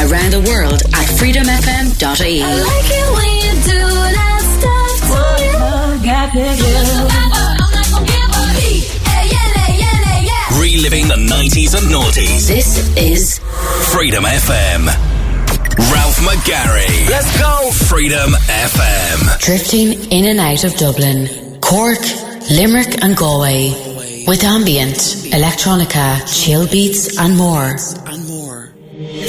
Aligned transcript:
around 0.00 0.32
the 0.32 0.40
world 0.48 0.80
at 0.96 1.06
freedomfm.ie. 1.20 2.42
I 2.42 2.54
like 2.56 2.88
it 2.88 3.08
when 3.12 3.32
you 3.44 3.52
do 3.68 3.80
that 4.16 4.40
stuff 4.56 4.96
to 5.08 5.20
me. 6.34 6.60
Reliving 10.60 11.08
the 11.08 11.16
90s 11.16 11.74
and 11.76 11.86
noughties. 11.92 12.48
This 12.48 12.96
is 12.96 13.38
Freedom 13.92 14.24
FM. 14.24 14.86
Ralph 15.92 16.16
McGarry. 16.16 17.08
Let's 17.08 17.30
go. 17.38 17.70
Freedom 17.88 18.30
FM. 18.32 19.38
drifting 19.40 20.10
in 20.10 20.24
and 20.26 20.40
out 20.40 20.64
of 20.64 20.74
Dublin, 20.76 21.28
Cork, 21.60 22.00
Limerick, 22.50 23.02
and 23.02 23.16
Galway 23.16 24.24
with 24.26 24.44
ambient, 24.44 24.96
electronica, 25.32 26.20
chill 26.26 26.66
beats, 26.68 27.18
and 27.18 27.36
more. 27.36 27.76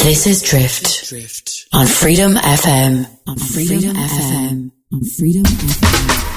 This 0.03 0.25
is 0.25 0.41
Drift 0.41 1.67
on 1.71 1.85
Freedom 1.85 2.33
FM. 2.33 3.05
On 3.27 3.37
Freedom 3.37 3.95
FM. 3.95 4.71
On 4.91 5.03
Freedom 5.03 5.43
FM. 5.43 6.30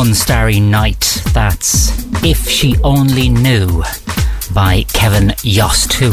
One 0.00 0.14
Starry 0.14 0.60
Night, 0.60 1.20
that's 1.34 2.06
If 2.24 2.48
She 2.48 2.74
Only 2.82 3.28
Knew 3.28 3.84
by 4.54 4.84
Kevin 4.94 5.34
Yost, 5.42 5.92
who, 5.92 6.12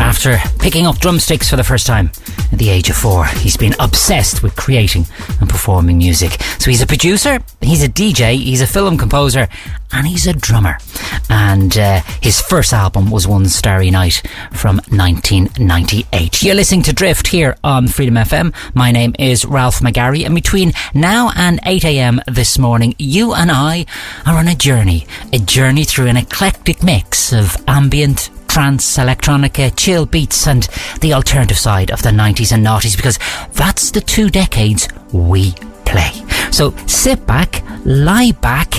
after 0.00 0.38
picking 0.58 0.86
up 0.86 1.00
drumsticks 1.00 1.50
for 1.50 1.56
the 1.56 1.62
first 1.62 1.86
time 1.86 2.10
at 2.50 2.58
the 2.58 2.70
age 2.70 2.88
of 2.88 2.96
four, 2.96 3.26
he's 3.26 3.58
been 3.58 3.74
obsessed 3.78 4.42
with 4.42 4.56
creating 4.56 5.04
and 5.38 5.50
performing 5.50 5.98
music. 5.98 6.40
So 6.58 6.70
he's 6.70 6.80
a 6.80 6.86
producer, 6.86 7.40
he's 7.60 7.84
a 7.84 7.90
DJ, 7.90 8.38
he's 8.38 8.62
a 8.62 8.66
film 8.66 8.96
composer, 8.96 9.48
and 9.92 10.06
he's 10.06 10.26
a 10.26 10.32
drummer. 10.32 10.78
And 11.28 11.76
uh, 11.76 12.02
his 12.22 12.40
first 12.40 12.72
album 12.72 13.10
was 13.10 13.26
One 13.26 13.46
Starry 13.46 13.90
Night 13.90 14.22
from 14.52 14.76
1998. 14.88 16.42
You're 16.42 16.54
listening 16.54 16.82
to 16.84 16.92
Drift 16.92 17.28
here 17.28 17.56
on 17.64 17.88
Freedom 17.88 18.14
FM. 18.14 18.54
My 18.74 18.92
name 18.92 19.14
is 19.18 19.44
Ralph 19.44 19.80
McGarry, 19.80 20.24
and 20.24 20.34
between 20.34 20.72
now 20.94 21.30
and 21.36 21.60
8 21.64 21.84
a.m. 21.84 22.20
this 22.26 22.58
morning, 22.58 22.94
you 22.98 23.34
and 23.34 23.50
I 23.50 23.86
are 24.24 24.36
on 24.36 24.48
a 24.48 24.54
journey, 24.54 25.06
a 25.32 25.38
journey 25.38 25.84
through 25.84 26.06
an 26.06 26.16
eclectic 26.16 26.82
mix 26.82 27.32
of 27.32 27.56
ambient, 27.66 28.30
trance, 28.48 28.96
electronica, 28.96 29.72
chill 29.76 30.06
beats, 30.06 30.46
and 30.46 30.68
the 31.00 31.12
alternative 31.12 31.58
side 31.58 31.90
of 31.90 32.02
the 32.02 32.10
90s 32.10 32.52
and 32.52 32.64
noughties 32.64 32.96
because 32.96 33.18
that's 33.52 33.90
the 33.90 34.00
two 34.00 34.30
decades 34.30 34.88
we 35.12 35.54
play. 35.96 36.12
So 36.50 36.74
sit 36.86 37.26
back, 37.26 37.62
lie 37.84 38.32
back, 38.32 38.70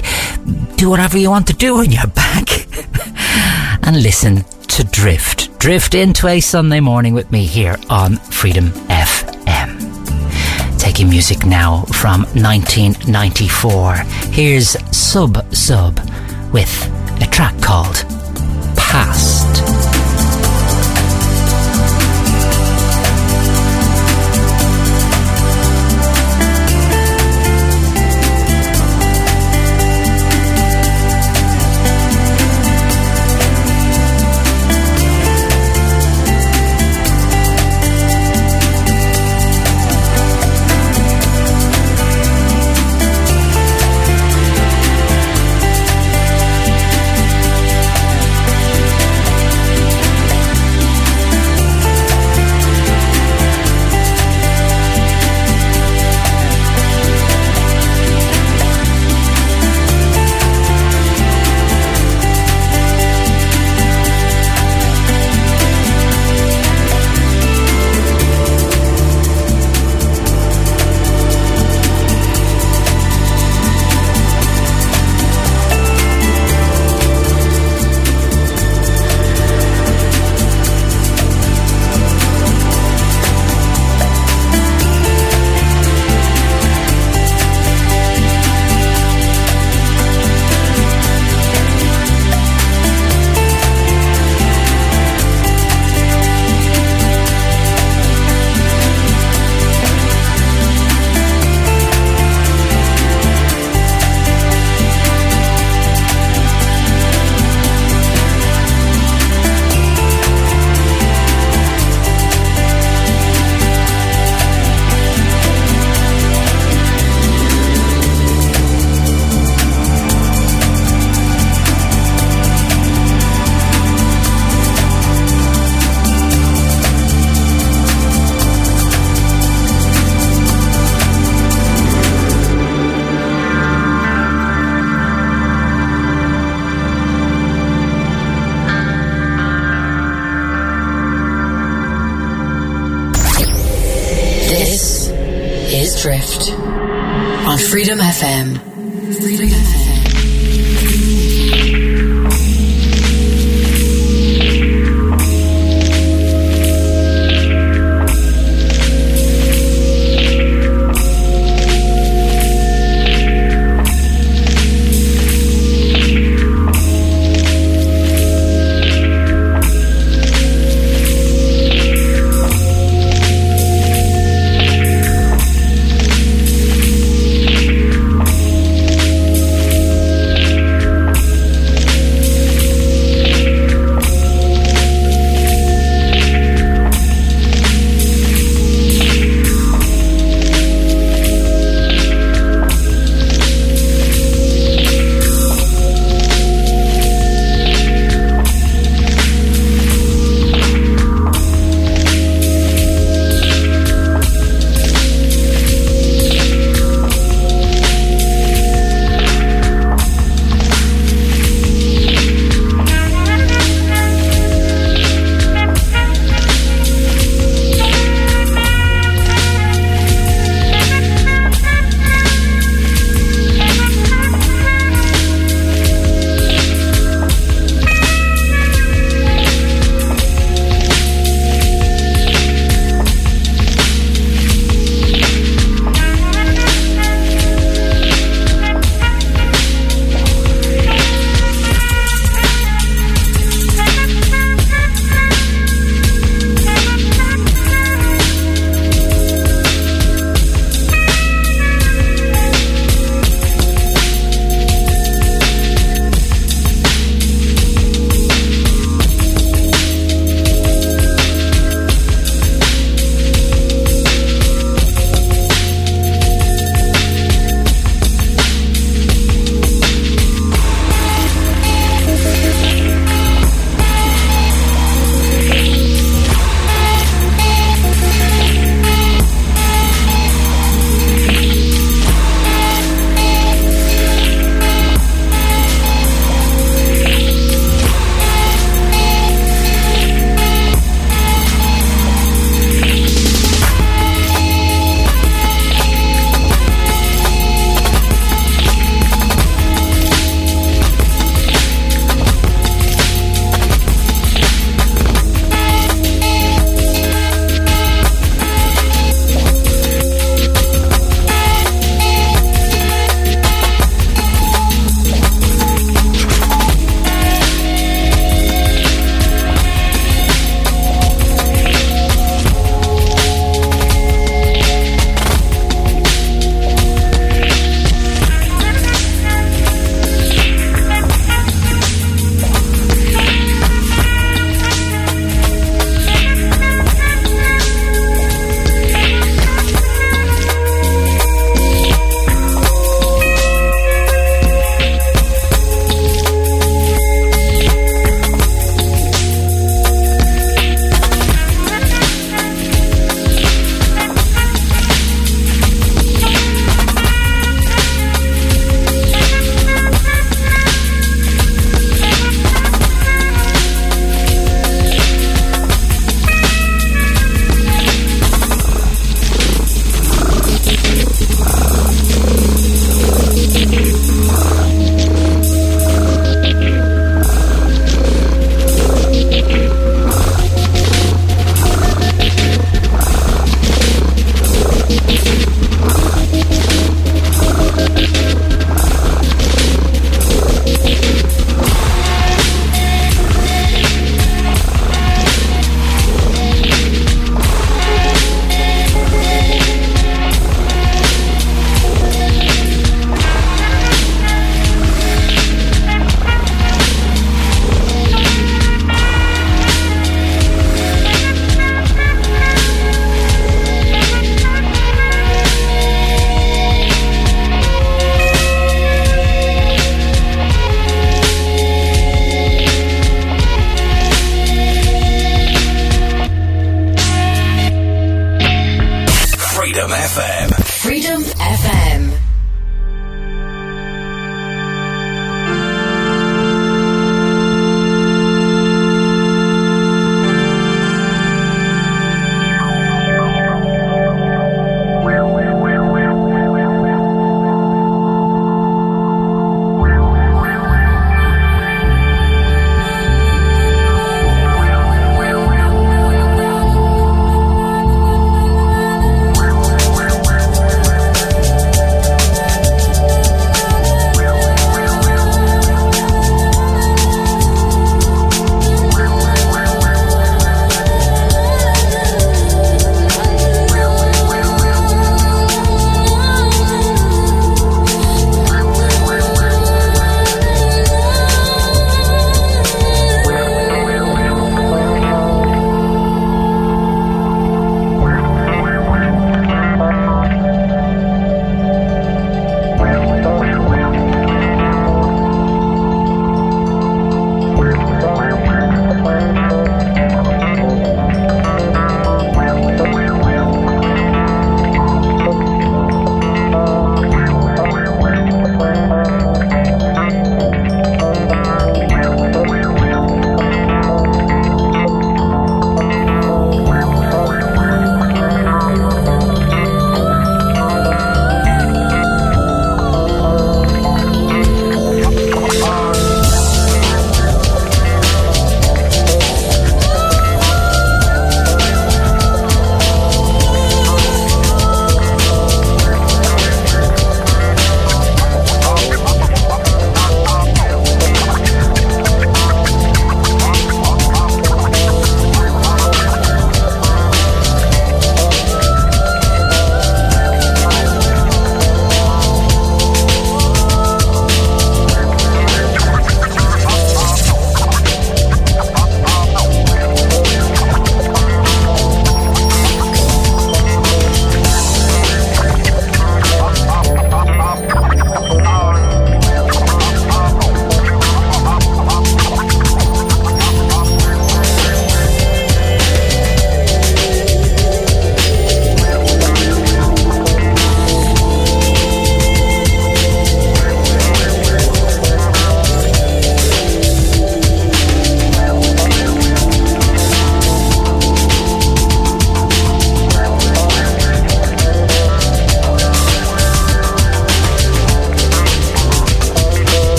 do 0.76 0.90
whatever 0.90 1.18
you 1.18 1.30
want 1.30 1.48
to 1.48 1.54
do 1.54 1.78
on 1.78 1.92
your 1.92 2.08
back, 2.08 2.48
and 3.88 4.02
listen 4.02 4.44
to 4.68 4.84
Drift. 4.84 5.58
Drift 5.60 5.96
into 5.96 6.28
a 6.28 6.40
Sunday 6.40 6.80
morning 6.80 7.14
with 7.14 7.32
me 7.32 7.46
here 7.46 7.76
on 7.90 8.18
Freedom 8.18 8.70
FM. 9.06 9.70
Taking 10.80 11.10
music 11.10 11.46
now 11.46 11.82
from 11.94 12.22
1994. 12.36 13.96
Here's 14.32 14.78
Sub 14.96 15.54
Sub 15.54 16.00
with 16.54 16.74
a 17.22 17.28
track 17.32 17.60
called 17.62 18.06
Past. 18.78 19.97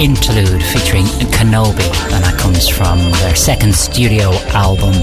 Interlude 0.00 0.62
featuring 0.62 1.04
Kenobi, 1.30 1.86
and 2.12 2.24
that 2.24 2.36
comes 2.38 2.68
from 2.68 2.98
their 3.22 3.34
second 3.36 3.74
studio 3.74 4.32
album, 4.52 4.94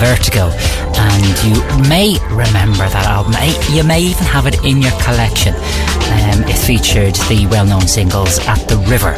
Vertigo. 0.00 0.50
And 0.96 1.24
you 1.44 1.56
may 1.88 2.18
remember 2.30 2.88
that 2.88 3.06
album, 3.06 3.34
you 3.74 3.84
may 3.84 4.00
even 4.00 4.24
have 4.24 4.46
it 4.46 4.62
in 4.64 4.82
your 4.82 4.94
collection. 5.02 5.54
Um, 5.54 6.44
it 6.48 6.56
featured 6.56 7.14
the 7.28 7.46
well 7.50 7.66
known 7.66 7.86
singles 7.86 8.38
At 8.46 8.58
the 8.68 8.78
River 8.88 9.14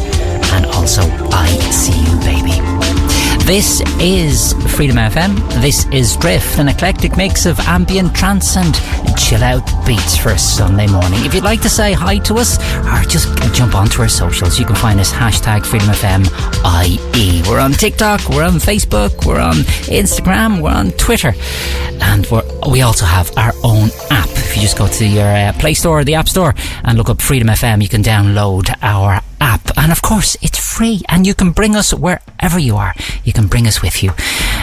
and 0.53 0.67
also 0.67 1.03
I 1.31 1.49
See 1.71 1.93
You 1.93 2.19
Baby. 2.21 2.59
This 3.45 3.81
is 4.01 4.53
Freedom 4.77 4.97
FM. 4.97 5.39
This 5.63 5.87
is 5.87 6.17
Drift, 6.17 6.59
an 6.59 6.69
eclectic 6.69 7.17
mix 7.17 7.47
of 7.47 7.59
ambient 7.61 8.15
trance 8.15 8.57
and 8.57 8.75
chill 9.29 9.45
out 9.45 9.63
beats 9.87 10.17
for 10.17 10.31
a 10.31 10.39
Sunday 10.39 10.87
morning. 10.87 11.23
If 11.23 11.35
you'd 11.35 11.45
like 11.45 11.61
to 11.61 11.69
say 11.69 11.93
hi 11.93 12.17
to 12.21 12.37
us 12.37 12.57
or 12.87 13.07
just 13.07 13.29
jump 13.53 13.75
onto 13.75 14.01
our 14.01 14.09
socials, 14.09 14.59
you 14.59 14.65
can 14.65 14.75
find 14.75 14.99
us 14.99 15.13
hashtag 15.13 15.67
Freedom 15.67 15.89
FM 15.89 16.25
IE. 16.87 17.43
We're 17.47 17.61
on 17.61 17.73
TikTok, 17.73 18.27
we're 18.31 18.45
on 18.45 18.55
Facebook, 18.55 19.27
we're 19.27 19.39
on 19.39 19.57
Instagram, 19.93 20.63
we're 20.63 20.71
on 20.71 20.93
Twitter, 20.93 21.35
and 22.01 22.27
we're, 22.31 22.43
we 22.71 22.81
also 22.81 23.05
have 23.05 23.31
our 23.37 23.53
own 23.65 23.91
app. 24.11 24.31
If 24.31 24.57
you 24.57 24.63
just 24.63 24.79
go 24.79 24.89
to 24.89 25.07
your 25.07 25.27
uh, 25.27 25.53
Play 25.59 25.75
Store 25.75 26.01
or 26.01 26.05
the 26.05 26.15
App 26.15 26.31
Store 26.31 26.55
and 26.85 26.97
look 26.97 27.11
up 27.11 27.21
Freedom 27.21 27.49
FM, 27.49 27.83
you 27.83 27.89
can 27.91 28.03
download 28.03 28.75
our 28.81 29.21
app. 29.43 29.77
And 29.77 29.93
of 29.93 30.01
course, 30.01 30.39
it's 30.41 30.59
free 30.59 31.03
and 31.11 31.27
you 31.27 31.35
can 31.35 31.51
bring 31.51 31.77
us 31.77 31.93
wherever 31.93 32.59
you 32.59 32.77
are. 32.77 32.95
You 33.25 33.35
can 33.35 33.47
bring 33.47 33.67
us 33.67 33.83
with 33.83 34.03
you 34.03 34.13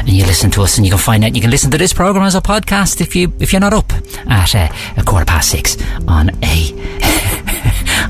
and 0.07 0.09
you 0.09 0.25
listen 0.25 0.51
to 0.51 0.61
us 0.61 0.77
and 0.77 0.85
you 0.85 0.91
can 0.91 0.99
find 0.99 1.23
out 1.23 1.35
you 1.35 1.41
can 1.41 1.51
listen 1.51 1.71
to 1.71 1.77
this 1.77 1.93
program 1.93 2.25
as 2.25 2.35
a 2.35 2.41
podcast 2.41 3.01
if 3.01 3.15
you 3.15 3.33
if 3.39 3.51
you're 3.51 3.59
not 3.59 3.73
up 3.73 3.91
at 4.27 4.55
uh, 4.55 4.67
a 4.97 5.03
quarter 5.03 5.25
past 5.25 5.49
six 5.49 5.77
on 6.07 6.29
a 6.43 6.71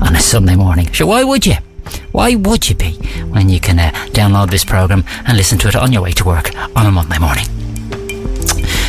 on 0.00 0.14
a 0.14 0.20
Sunday 0.20 0.56
morning. 0.56 0.92
So 0.92 1.06
why 1.06 1.24
would 1.24 1.46
you? 1.46 1.54
Why 2.12 2.34
would 2.34 2.68
you 2.68 2.74
be 2.74 2.92
when 3.30 3.48
you 3.48 3.60
can 3.60 3.78
uh, 3.78 3.90
download 4.12 4.50
this 4.50 4.64
program 4.64 5.04
and 5.26 5.36
listen 5.36 5.58
to 5.58 5.68
it 5.68 5.76
on 5.76 5.92
your 5.92 6.02
way 6.02 6.12
to 6.12 6.24
work 6.24 6.50
on 6.74 6.86
a 6.86 6.90
Monday 6.90 7.18
morning? 7.18 7.44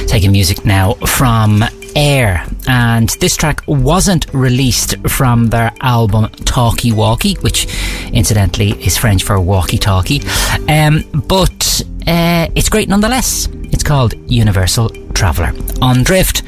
Taking 0.08 0.32
music 0.32 0.66
now 0.66 0.94
from 0.94 1.64
Air, 1.96 2.46
and 2.68 3.10
this 3.20 3.36
track 3.36 3.62
wasn't 3.68 4.32
released 4.32 4.96
from 5.10 5.48
their 5.48 5.72
album 5.82 6.30
Talkie 6.46 6.92
Walkie, 6.92 7.34
which 7.42 7.68
incidentally 8.14 8.72
is 8.86 8.98
French 8.98 9.24
for 9.24 9.40
walkie 9.42 9.80
talkie, 9.80 10.22
um, 10.70 11.04
but 11.28 11.82
uh, 12.06 12.48
it's 12.56 12.70
great 12.70 12.88
nonetheless. 12.88 13.48
It's 13.72 13.84
called 13.84 14.14
Universal 14.32 14.90
Traveller 15.14 15.54
on 15.82 16.04
Drift 16.04 16.44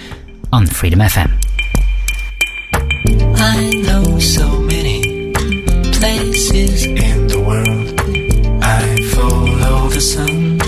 on 0.51 0.65
Freedom 0.67 0.99
FM. 0.99 1.31
I 3.35 3.69
know 3.85 4.19
so 4.19 4.59
many 4.61 5.31
places 5.93 6.85
in 6.85 7.27
the 7.27 7.39
world. 7.39 7.99
I 8.63 8.97
follow 9.13 9.89
the 9.89 10.01
sun 10.01 10.58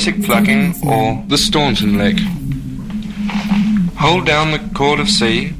basic 0.00 0.24
plucking 0.24 0.74
or 0.88 1.22
the 1.28 1.36
Staunton 1.36 1.98
lick. 1.98 2.18
Hold 3.98 4.24
down 4.24 4.50
the 4.50 4.70
chord 4.74 4.98
of 4.98 5.10
C. 5.10 5.52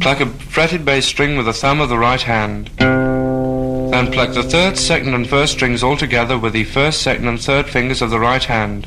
Pluck 0.00 0.20
a 0.20 0.26
fretted 0.26 0.84
bass 0.84 1.06
string 1.06 1.38
with 1.38 1.46
the 1.46 1.54
thumb 1.54 1.80
of 1.80 1.88
the 1.88 1.96
right 1.96 2.20
hand. 2.20 2.68
Then 2.76 4.12
pluck 4.12 4.34
the 4.34 4.42
third, 4.42 4.76
second, 4.76 5.14
and 5.14 5.26
first 5.26 5.54
strings 5.54 5.82
all 5.82 5.96
together 5.96 6.36
with 6.36 6.52
the 6.52 6.64
first, 6.64 7.00
second, 7.00 7.26
and 7.26 7.40
third 7.40 7.70
fingers 7.70 8.02
of 8.02 8.10
the 8.10 8.20
right 8.20 8.44
hand. 8.44 8.86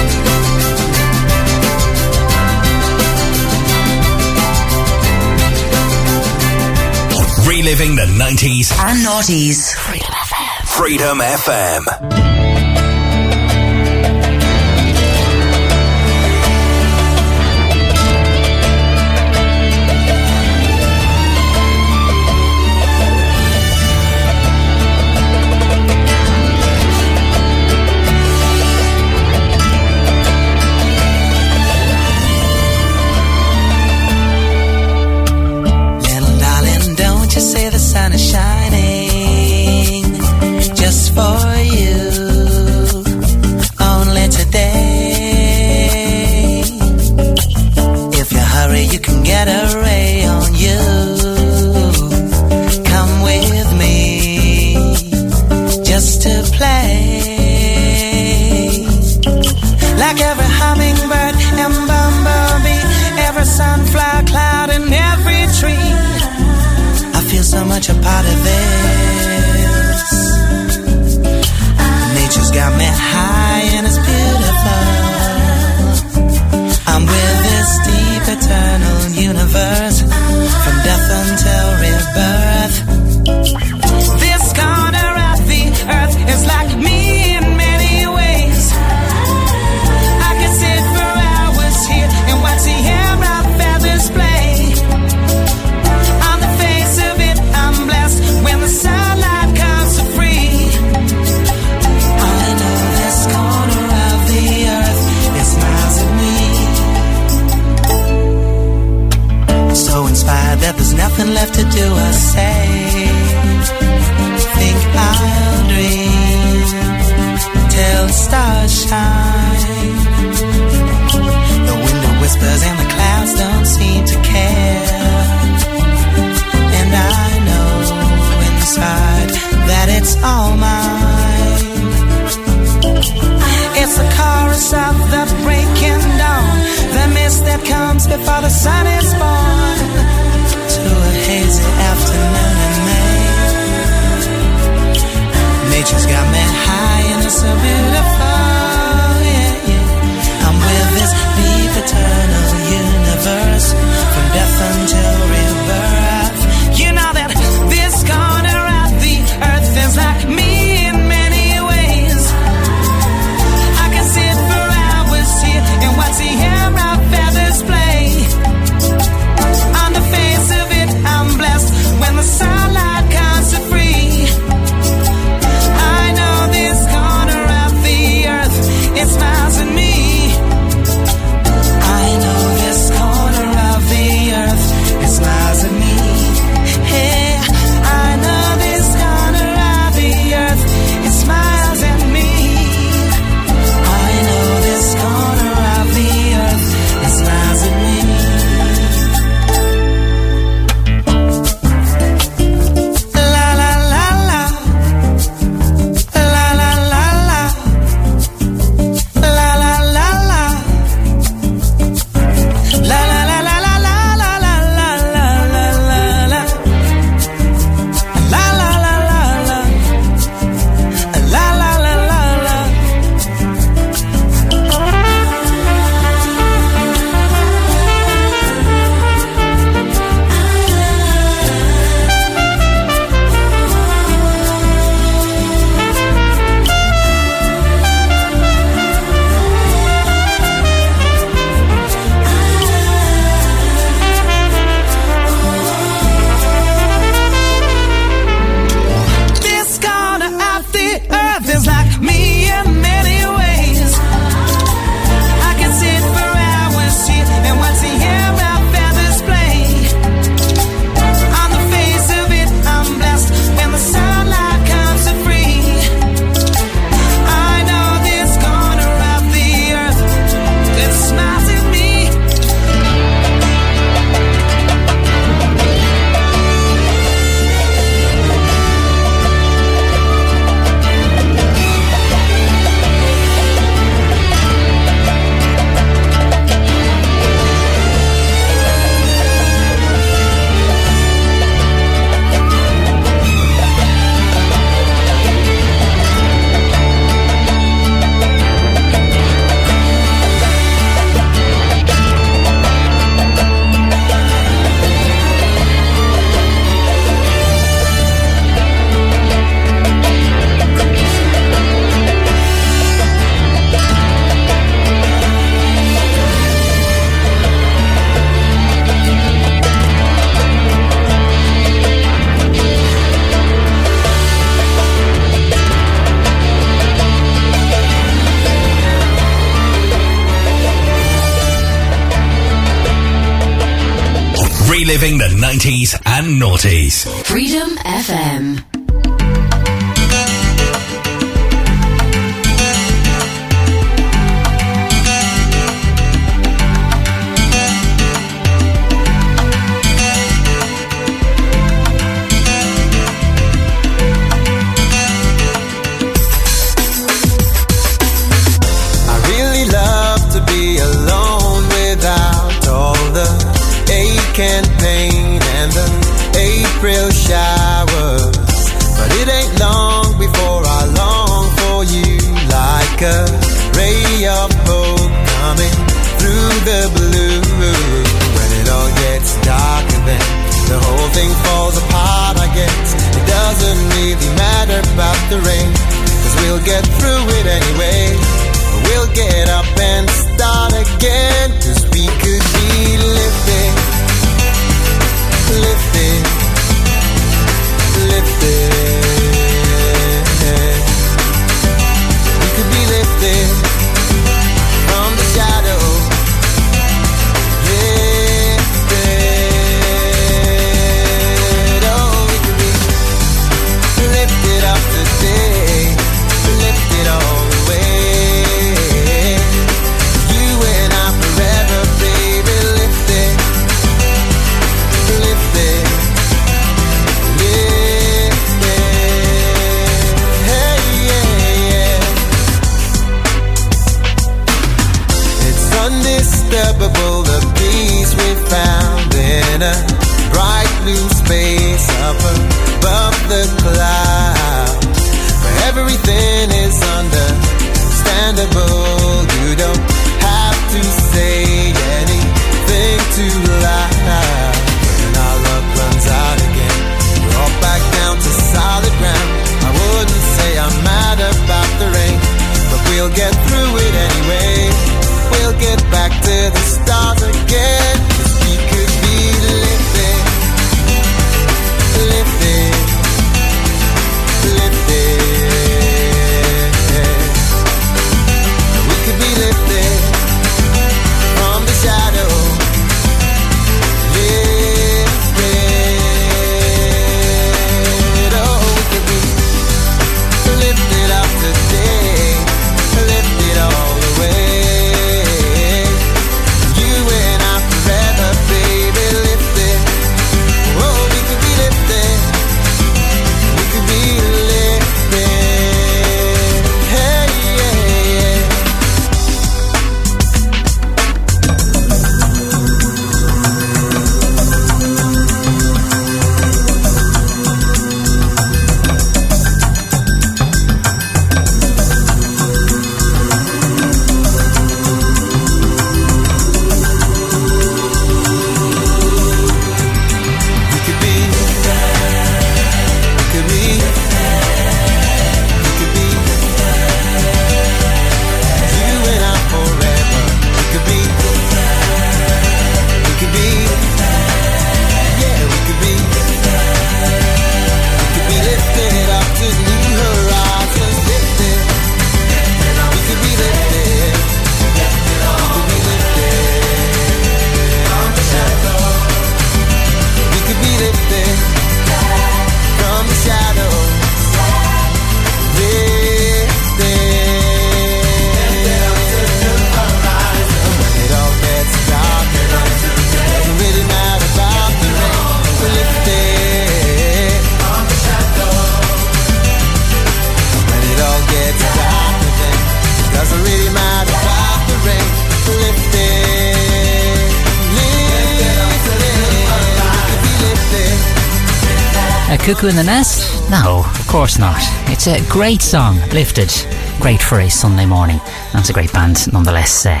In 592.62 592.76
the 592.76 592.82
Nest? 592.84 593.50
No, 593.50 593.82
of 593.86 594.06
course 594.06 594.38
not. 594.38 594.60
It's 594.90 595.06
a 595.06 595.26
great 595.30 595.62
song, 595.62 595.96
Lifted. 596.10 596.52
Great 597.00 597.22
for 597.22 597.40
a 597.40 597.48
Sunday 597.48 597.86
morning. 597.86 598.20
That's 598.52 598.68
a 598.68 598.74
great 598.74 598.92
band, 598.92 599.32
nonetheless. 599.32 599.86
Uh, 599.86 600.00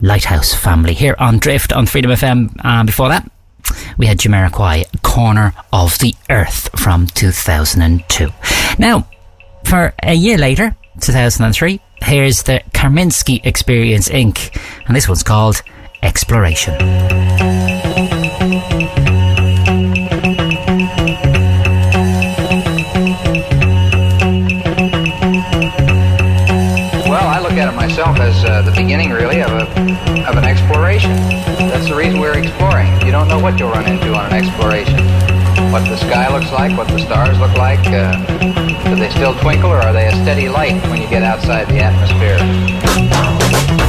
Lighthouse 0.00 0.52
Family 0.52 0.92
here 0.92 1.14
on 1.20 1.38
Drift 1.38 1.72
on 1.72 1.86
Freedom 1.86 2.10
FM. 2.10 2.50
And 2.64 2.86
before 2.86 3.08
that, 3.10 3.30
we 3.96 4.06
had 4.06 4.18
Jamiroquai, 4.18 5.02
Corner 5.02 5.54
of 5.72 5.96
the 6.00 6.14
Earth 6.28 6.68
from 6.80 7.06
2002. 7.06 8.28
Now, 8.78 9.06
for 9.64 9.94
a 10.02 10.14
year 10.14 10.36
later, 10.36 10.74
2003, 11.00 11.80
here's 12.02 12.42
the 12.42 12.60
Karminsky 12.72 13.46
Experience 13.46 14.08
Inc. 14.08 14.50
And 14.88 14.96
this 14.96 15.06
one's 15.06 15.22
called 15.22 15.62
Exploration. 16.02 17.17
Uh, 28.58 28.62
the 28.62 28.72
beginning, 28.72 29.10
really, 29.10 29.40
of, 29.40 29.50
a, 29.50 29.62
of 30.28 30.36
an 30.36 30.44
exploration. 30.44 31.14
That's 31.70 31.88
the 31.88 31.94
reason 31.94 32.18
we're 32.18 32.38
exploring. 32.38 32.90
You 33.06 33.12
don't 33.12 33.28
know 33.28 33.38
what 33.38 33.58
you'll 33.58 33.70
run 33.70 33.86
into 33.86 34.14
on 34.14 34.26
an 34.26 34.32
exploration. 34.32 34.98
What 35.70 35.84
the 35.84 35.96
sky 35.96 36.32
looks 36.32 36.50
like, 36.50 36.76
what 36.76 36.88
the 36.88 36.98
stars 36.98 37.38
look 37.38 37.56
like. 37.56 37.80
Uh, 37.86 38.16
do 38.88 38.96
they 38.96 39.10
still 39.10 39.38
twinkle 39.38 39.70
or 39.70 39.78
are 39.78 39.92
they 39.92 40.06
a 40.06 40.12
steady 40.22 40.48
light 40.48 40.82
when 40.88 41.00
you 41.00 41.08
get 41.08 41.22
outside 41.22 41.68
the 41.68 41.78
atmosphere? 41.78 43.87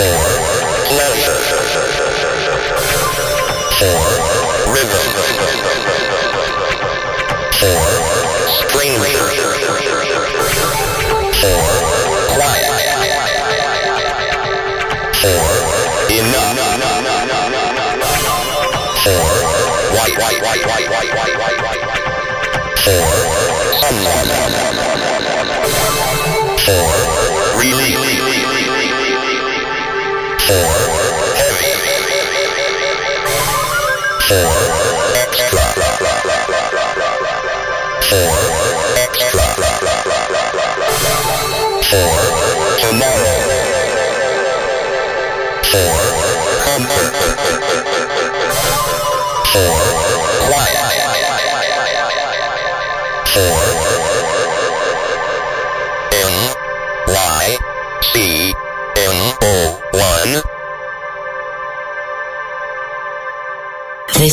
or 0.00 0.16
pleasure 0.88 1.40
or 3.80 4.04
rhythm 4.72 5.06
or 5.20 5.28
stranger 8.48 9.26
or 11.44 11.60
quiet 12.32 12.72
or 12.72 13.04
enough 16.08 16.60
or 19.06 19.36
white, 19.96 20.16
white, 20.16 20.40
white, 20.40 20.64
white, 20.66 20.88
white, 20.88 21.12
white, 21.14 21.36
white, 21.38 21.60
white, 21.62 21.82
white, 21.86 22.04
or 22.88 23.19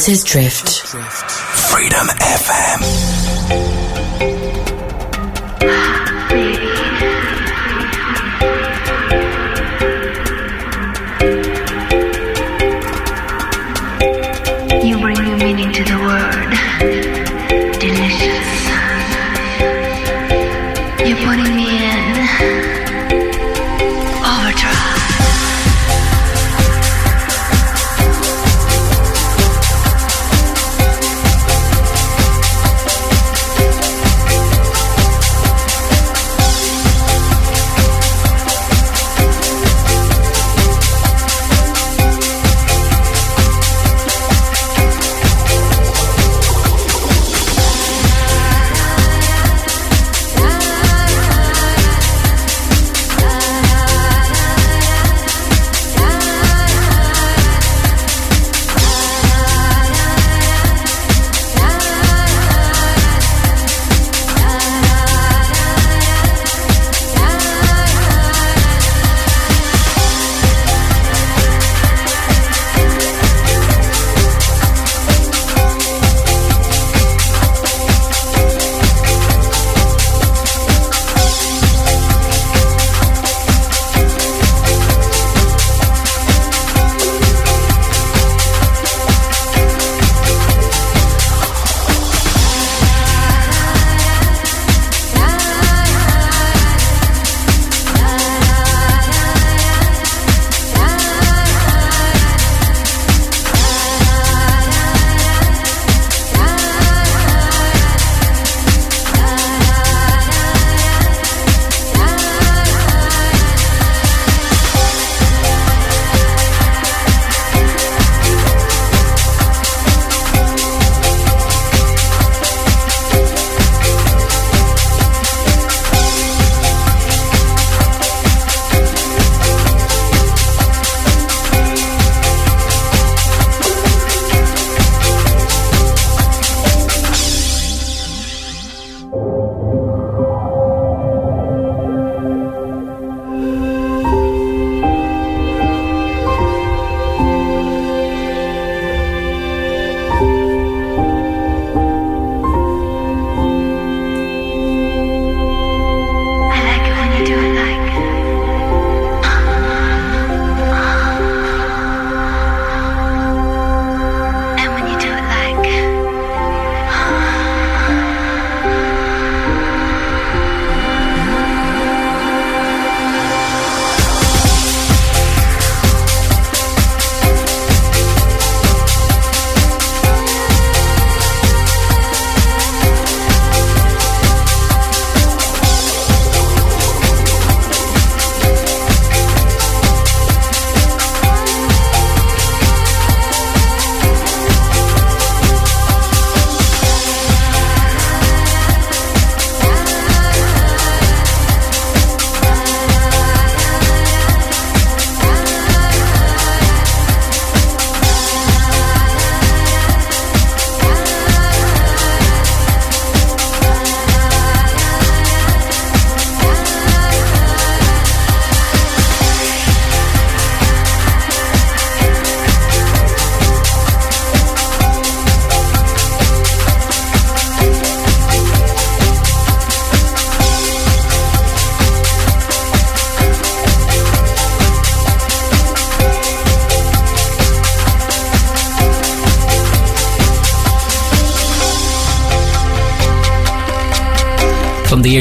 This 0.08 0.20
is 0.20 0.24
Drift. 0.24 0.70
Freedom 1.70 2.08
FM. 2.08 3.27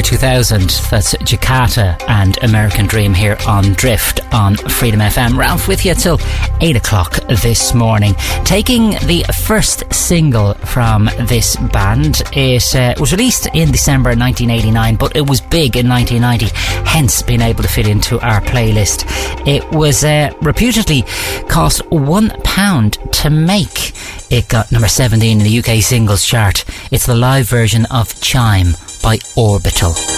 2000, 0.07 0.69
that's 0.89 1.15
Jakatta 1.15 2.01
and 2.07 2.41
American 2.41 2.87
Dream 2.87 3.13
here 3.13 3.35
on 3.45 3.73
Drift 3.73 4.21
on 4.33 4.55
Freedom 4.55 5.01
FM. 5.01 5.37
Ralph 5.37 5.67
with 5.67 5.83
you 5.83 5.93
till 5.95 6.17
8 6.61 6.77
o'clock 6.77 7.15
this 7.43 7.73
morning. 7.73 8.13
Taking 8.45 8.91
the 9.05 9.25
first 9.45 9.93
single 9.93 10.53
from 10.53 11.09
this 11.27 11.57
band, 11.57 12.21
it 12.31 12.73
uh, 12.73 12.95
was 13.01 13.11
released 13.11 13.47
in 13.53 13.69
December 13.69 14.11
1989, 14.11 14.95
but 14.95 15.13
it 15.13 15.27
was 15.27 15.41
big 15.41 15.75
in 15.75 15.89
1990, 15.89 16.55
hence 16.89 17.21
being 17.21 17.41
able 17.41 17.63
to 17.63 17.69
fit 17.69 17.85
into 17.85 18.17
our 18.21 18.39
playlist. 18.39 19.03
It 19.45 19.69
was 19.71 20.05
uh, 20.05 20.31
reputedly 20.41 21.01
cost 21.49 21.81
£1 21.89 23.11
to 23.11 23.29
make. 23.29 23.91
It 24.31 24.47
got 24.47 24.71
number 24.71 24.87
17 24.87 25.41
in 25.41 25.43
the 25.43 25.59
UK 25.59 25.83
singles 25.83 26.23
chart. 26.25 26.63
It's 26.91 27.05
the 27.05 27.15
live 27.15 27.49
version 27.49 27.85
of 27.91 28.21
Chime 28.21 28.75
by 29.07 29.17
Orbital. 29.37 30.16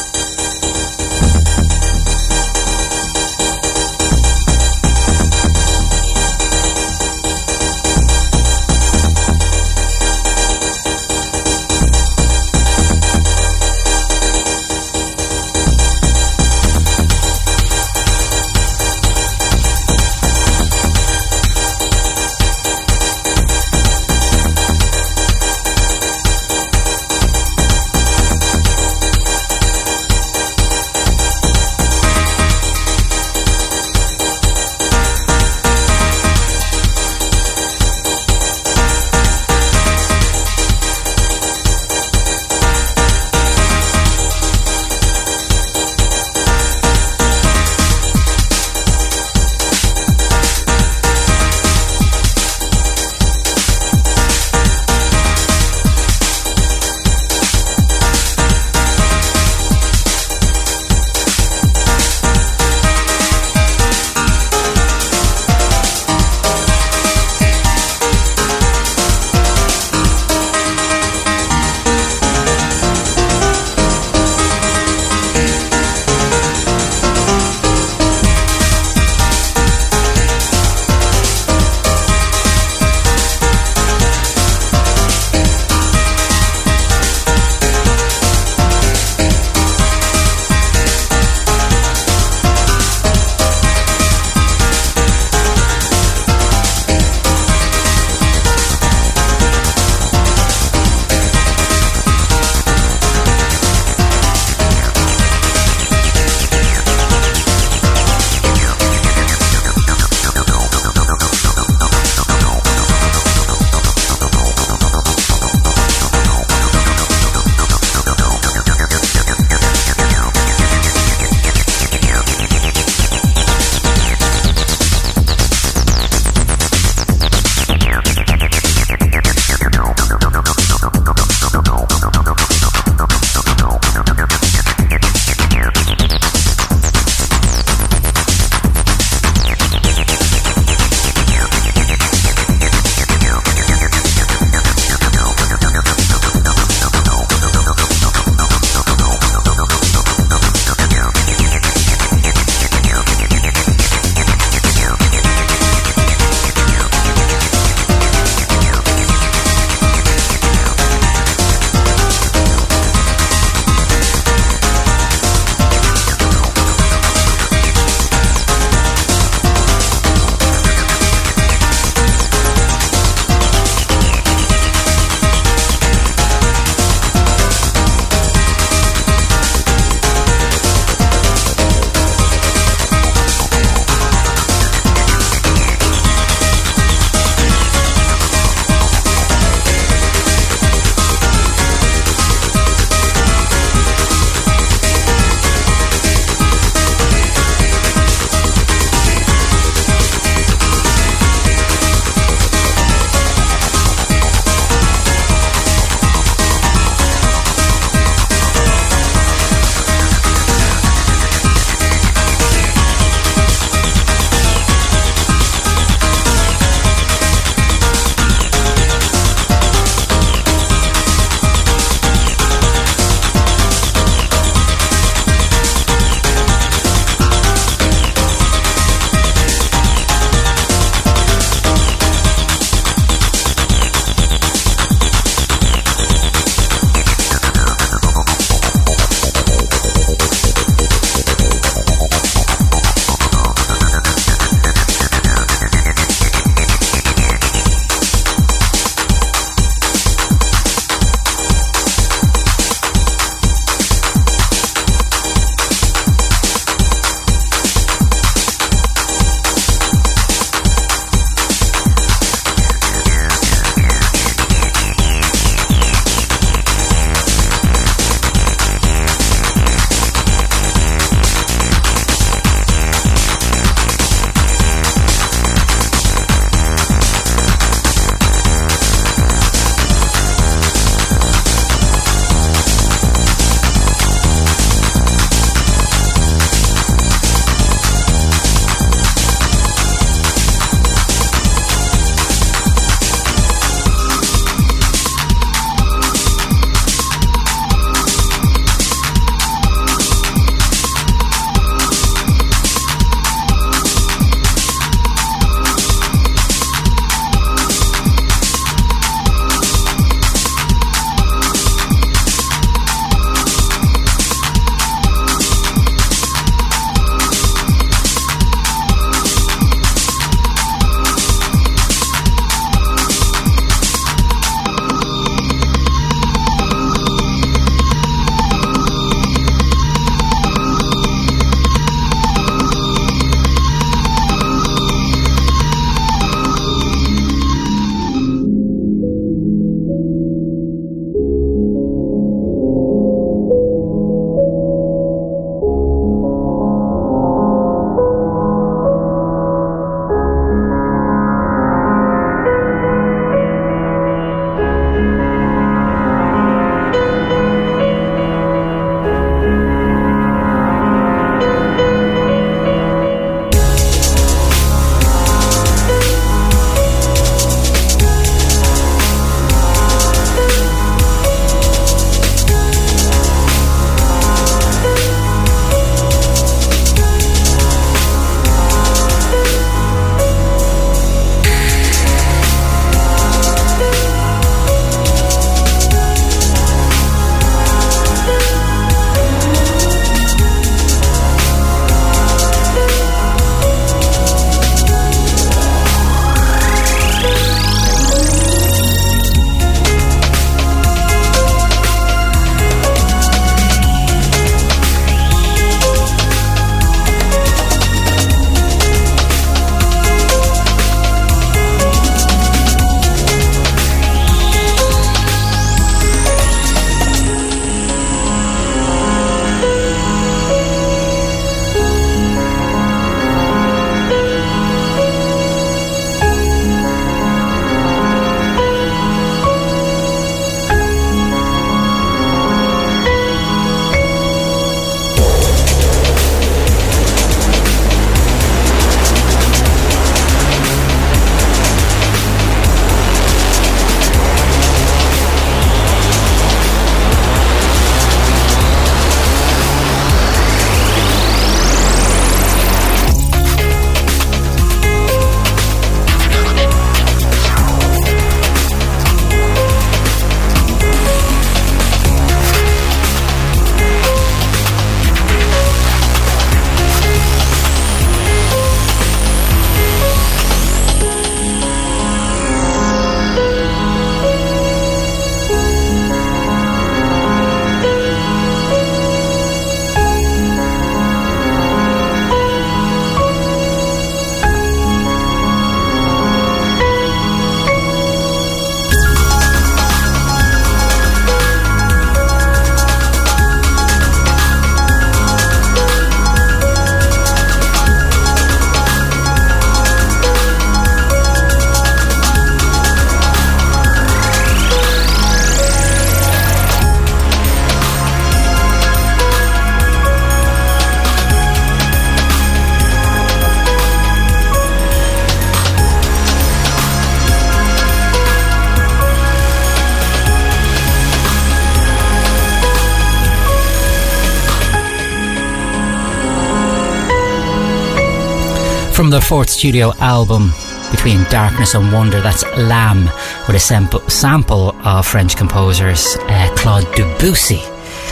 their 529.09 529.21
fourth 529.21 529.49
studio 529.49 529.91
album, 529.99 530.51
Between 530.91 531.23
Darkness 531.25 531.73
and 531.73 531.91
Wonder. 531.91 532.21
That's 532.21 532.43
Lamb 532.57 533.05
with 533.47 533.55
a 533.55 533.59
sample, 533.59 533.99
sample 534.09 534.75
of 534.85 535.05
French 535.05 535.35
composers 535.35 536.15
uh, 536.21 536.49
Claude 536.57 536.85
Debussy. 536.95 537.61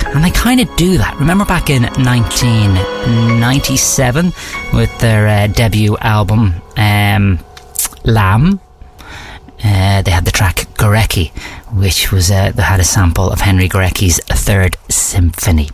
And 0.07 0.23
they 0.23 0.31
kind 0.31 0.59
of 0.59 0.75
do 0.75 0.97
that. 0.97 1.15
Remember 1.19 1.45
back 1.45 1.69
in 1.69 1.83
1997 1.83 4.33
with 4.73 4.97
their 4.99 5.27
uh, 5.27 5.47
debut 5.47 5.97
album, 5.97 6.53
um, 6.77 7.39
Lamb? 8.03 8.59
Uh, 9.63 10.01
they 10.03 10.11
had 10.11 10.23
the 10.25 10.31
track 10.31 10.67
Gorecki, 10.75 11.31
which 11.77 12.11
was 12.11 12.29
uh, 12.29 12.51
they 12.51 12.61
had 12.61 12.79
a 12.79 12.83
sample 12.83 13.31
of 13.31 13.41
Henry 13.41 13.67
Gorecki's 13.67 14.19
Third 14.25 14.77
Symphony. 14.89 15.69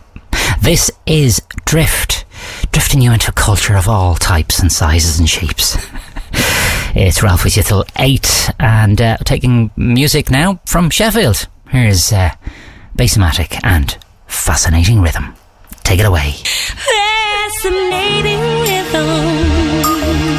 This 0.62 0.90
is 1.06 1.42
Drift 1.66 2.13
you 3.00 3.12
into 3.12 3.32
culture 3.32 3.76
of 3.76 3.88
all 3.88 4.14
types 4.14 4.60
and 4.60 4.70
sizes 4.70 5.18
and 5.18 5.28
shapes. 5.28 5.76
it's 6.94 7.22
Ralph 7.22 7.44
with 7.44 7.56
you 7.56 7.62
till 7.62 7.84
8, 7.98 8.50
and 8.60 9.00
uh, 9.00 9.16
taking 9.24 9.70
music 9.76 10.30
now 10.30 10.60
from 10.66 10.90
Sheffield. 10.90 11.48
Here's 11.70 12.12
uh, 12.12 12.30
Bassmatic 12.96 13.58
and 13.64 13.96
Fascinating 14.26 15.00
Rhythm. 15.00 15.34
Take 15.82 16.00
it 16.00 16.06
away. 16.06 16.32
Fascinating 17.52 18.40
Rhythm. 18.40 20.33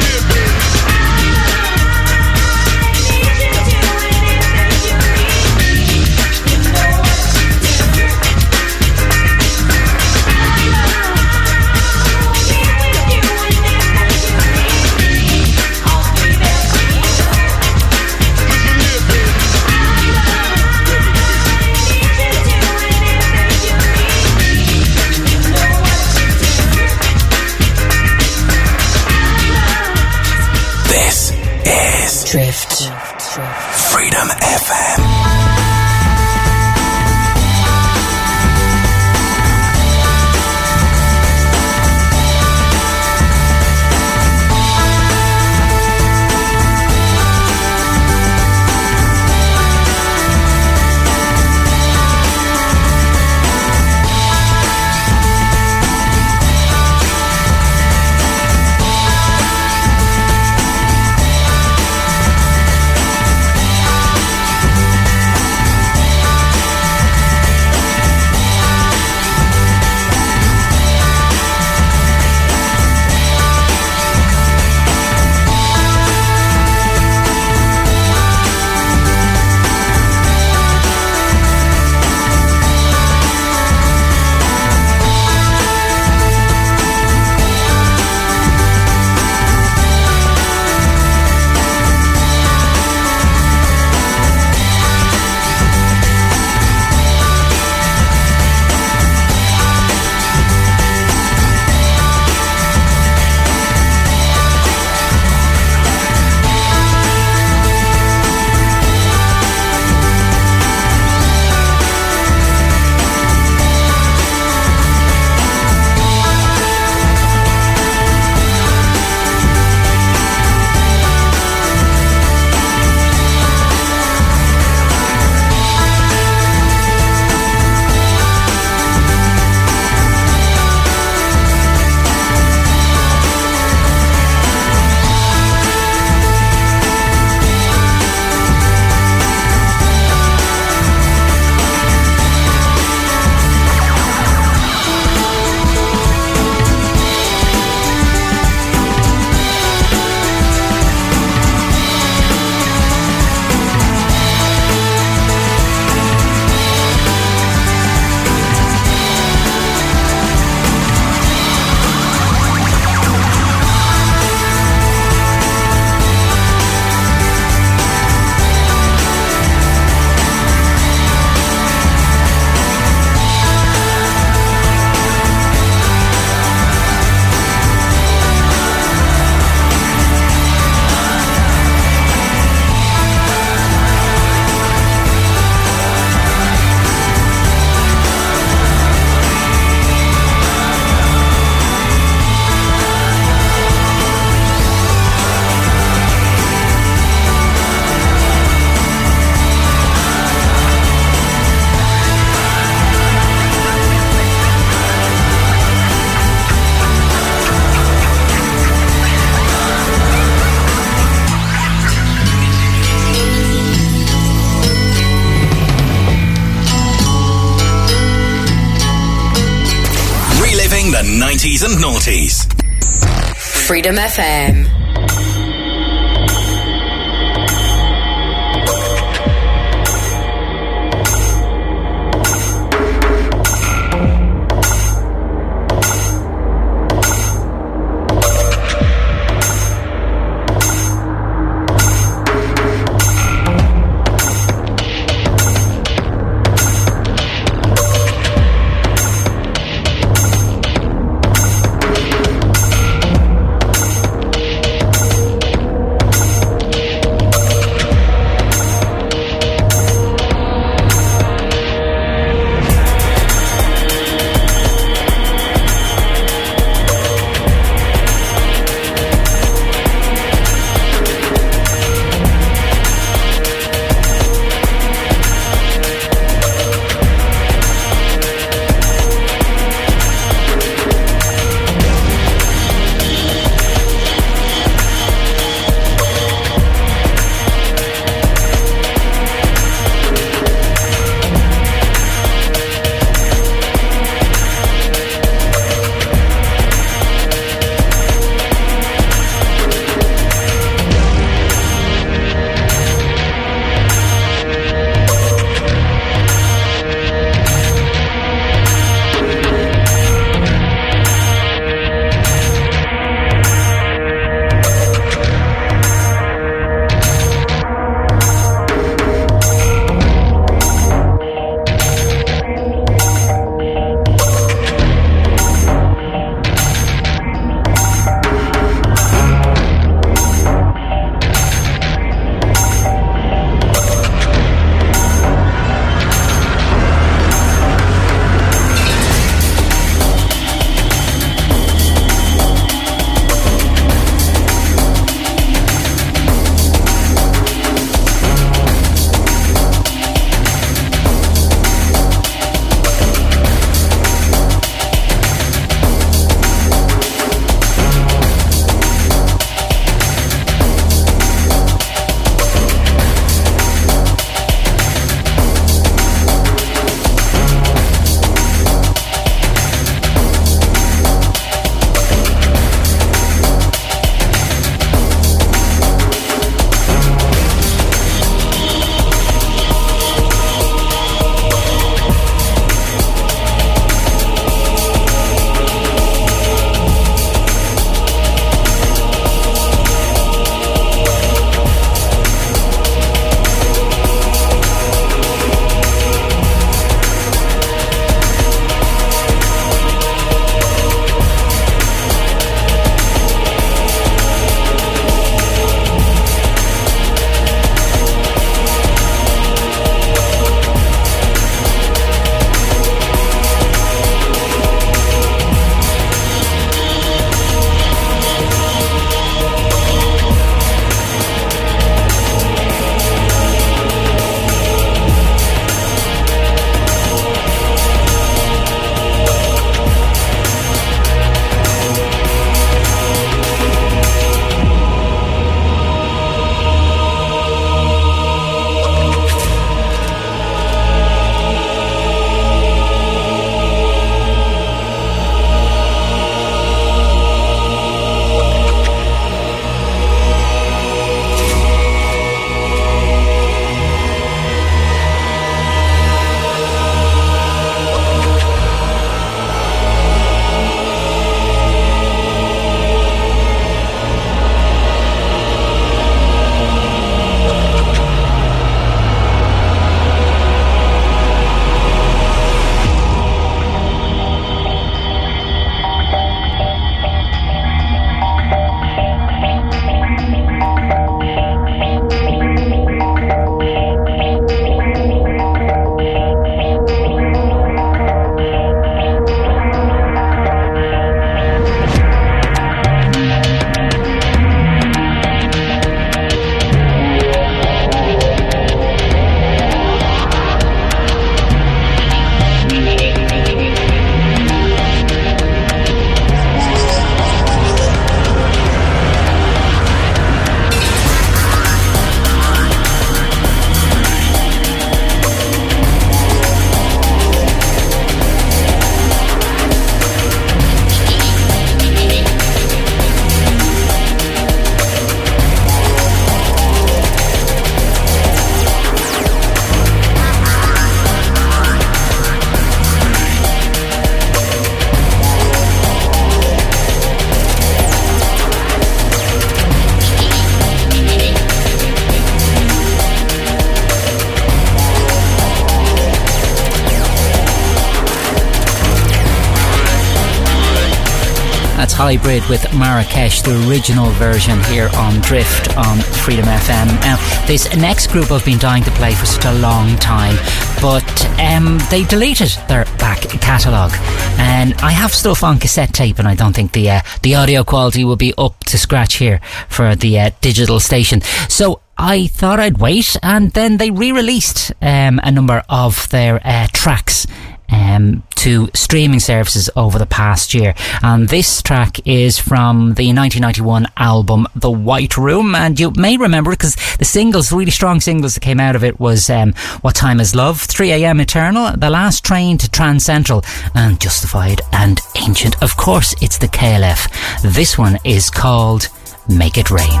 With 552.50 552.74
Marrakesh, 552.74 553.42
the 553.42 553.68
original 553.68 554.10
version 554.10 554.60
here 554.64 554.90
on 554.96 555.20
Drift 555.20 555.76
on 555.76 555.98
Freedom 555.98 556.44
FM. 556.46 556.86
Now, 557.00 557.16
this 557.46 557.72
next 557.76 558.08
group 558.08 558.32
I've 558.32 558.44
been 558.44 558.58
dying 558.58 558.82
to 558.82 558.90
play 558.90 559.14
for 559.14 559.24
such 559.24 559.44
a 559.44 559.52
long 559.52 559.96
time, 559.98 560.34
but 560.82 561.04
um, 561.38 561.78
they 561.90 562.02
deleted 562.02 562.48
their 562.66 562.86
back 562.98 563.20
catalogue, 563.40 563.92
and 564.36 564.74
I 564.82 564.90
have 564.90 565.14
stuff 565.14 565.44
on 565.44 565.60
cassette 565.60 565.94
tape, 565.94 566.18
and 566.18 566.26
I 566.26 566.34
don't 566.34 566.52
think 566.52 566.72
the 566.72 566.90
uh, 566.90 567.00
the 567.22 567.36
audio 567.36 567.62
quality 567.62 568.04
will 568.04 568.16
be 568.16 568.34
up 568.36 568.58
to 568.64 568.76
scratch 568.76 569.14
here 569.14 569.40
for 569.68 569.94
the 569.94 570.18
uh, 570.18 570.30
digital 570.40 570.80
station. 570.80 571.20
So 571.48 571.80
I 571.96 572.26
thought 572.26 572.58
I'd 572.58 572.78
wait, 572.78 573.16
and 573.22 573.52
then 573.52 573.76
they 573.76 573.92
re-released 573.92 574.72
um, 574.82 575.20
a 575.22 575.30
number 575.30 575.62
of 575.68 576.08
their 576.08 576.40
uh, 576.44 576.66
tracks. 576.72 577.28
Um, 577.72 578.24
to 578.40 578.70
streaming 578.72 579.20
services 579.20 579.68
over 579.76 579.98
the 579.98 580.06
past 580.06 580.54
year. 580.54 580.74
And 581.02 581.28
this 581.28 581.60
track 581.62 582.06
is 582.06 582.38
from 582.38 582.94
the 582.94 583.12
1991 583.12 583.86
album 583.98 584.46
The 584.54 584.70
White 584.70 585.18
Room. 585.18 585.54
And 585.54 585.78
you 585.78 585.92
may 585.96 586.16
remember 586.16 586.50
it 586.52 586.58
because 586.58 586.76
the 586.96 587.04
singles, 587.04 587.52
really 587.52 587.70
strong 587.70 588.00
singles 588.00 588.34
that 588.34 588.40
came 588.40 588.58
out 588.58 588.76
of 588.76 588.82
it 588.82 588.98
was 588.98 589.28
um, 589.28 589.52
What 589.82 589.94
Time 589.94 590.20
Is 590.20 590.34
Love, 590.34 590.56
3am 590.66 591.20
Eternal, 591.20 591.76
The 591.76 591.90
Last 591.90 592.24
Train 592.24 592.56
to 592.58 592.68
Trancentral, 592.70 593.44
and 593.74 594.00
Justified 594.00 594.62
and 594.72 595.00
Ancient. 595.16 595.62
Of 595.62 595.76
course, 595.76 596.14
it's 596.22 596.38
the 596.38 596.48
KLF. 596.48 597.52
This 597.54 597.76
one 597.76 597.98
is 598.04 598.30
called 598.30 598.88
Make 599.28 599.58
It 599.58 599.70
Rain. 599.70 600.00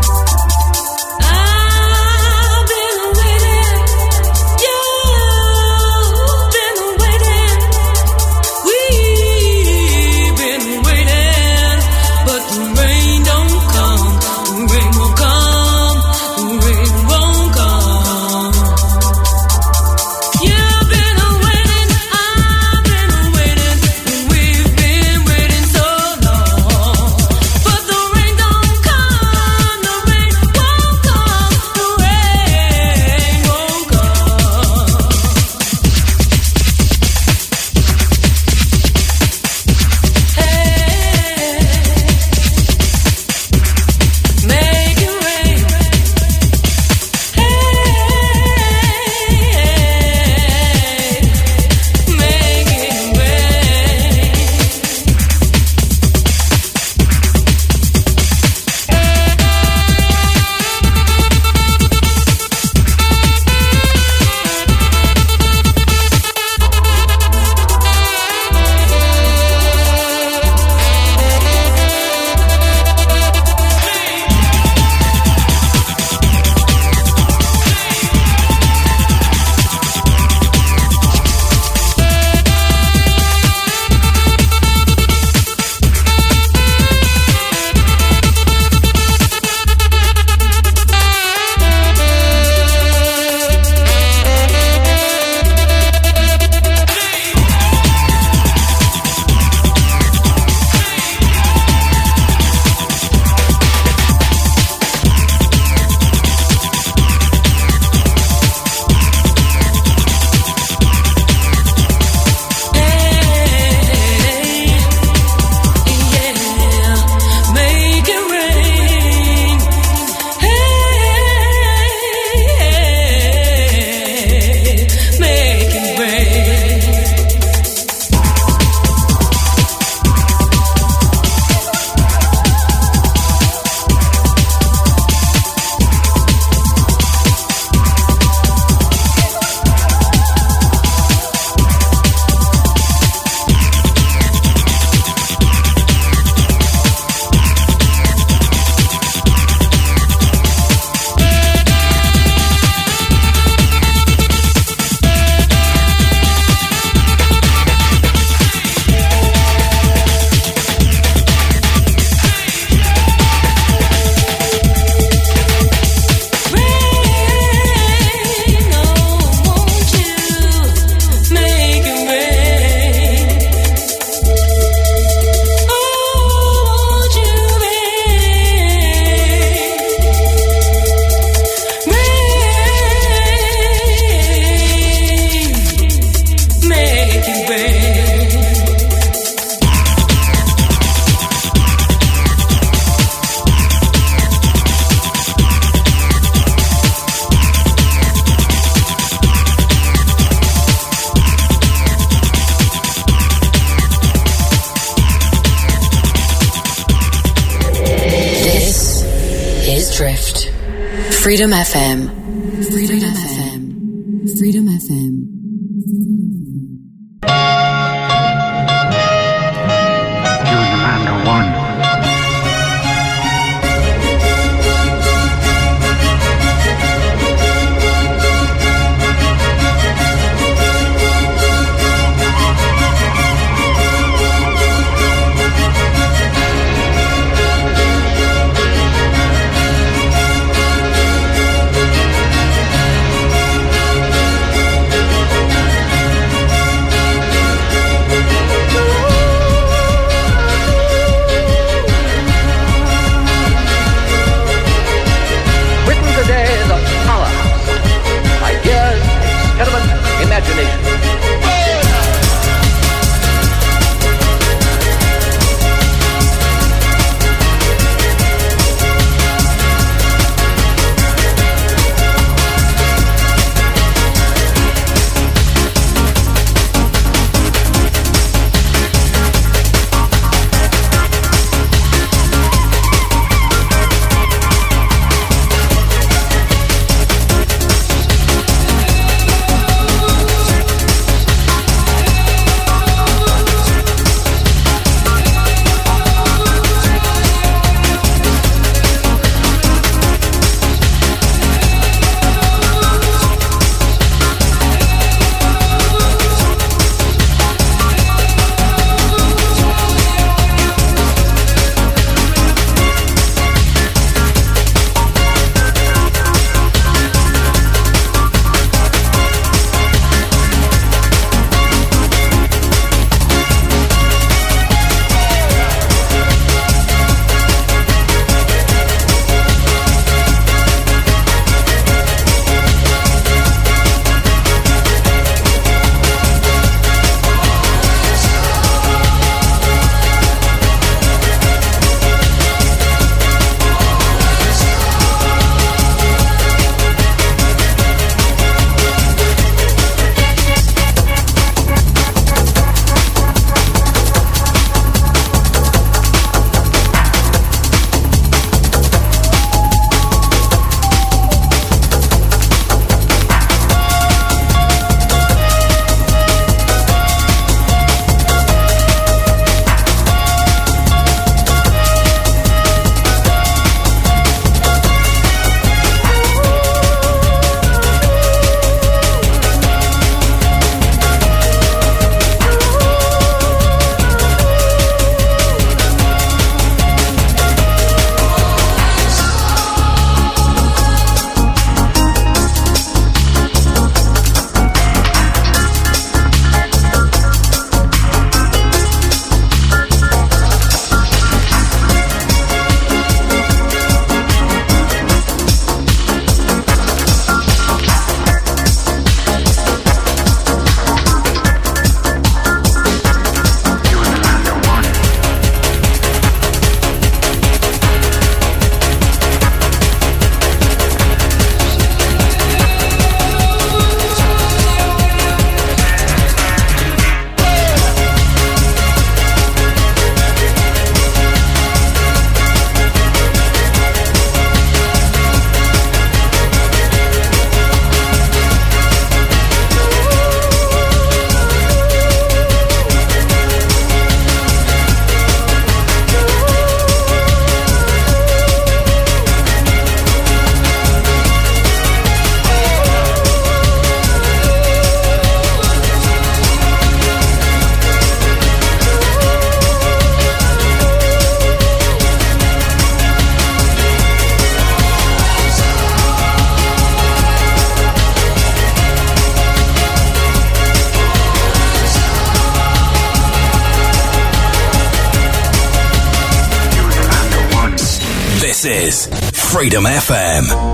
Freedom 479.70 479.86
FM. 479.86 480.69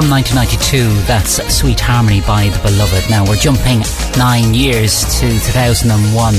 From 0.00 0.10
1992. 0.10 1.06
That's 1.06 1.36
Sweet 1.54 1.78
Harmony 1.78 2.20
by 2.22 2.48
The 2.48 2.58
Beloved. 2.62 3.10
Now 3.10 3.24
we're 3.24 3.36
jumping 3.36 3.82
nine 4.16 4.54
years 4.54 5.04
to 5.20 5.28
2001, 5.28 6.34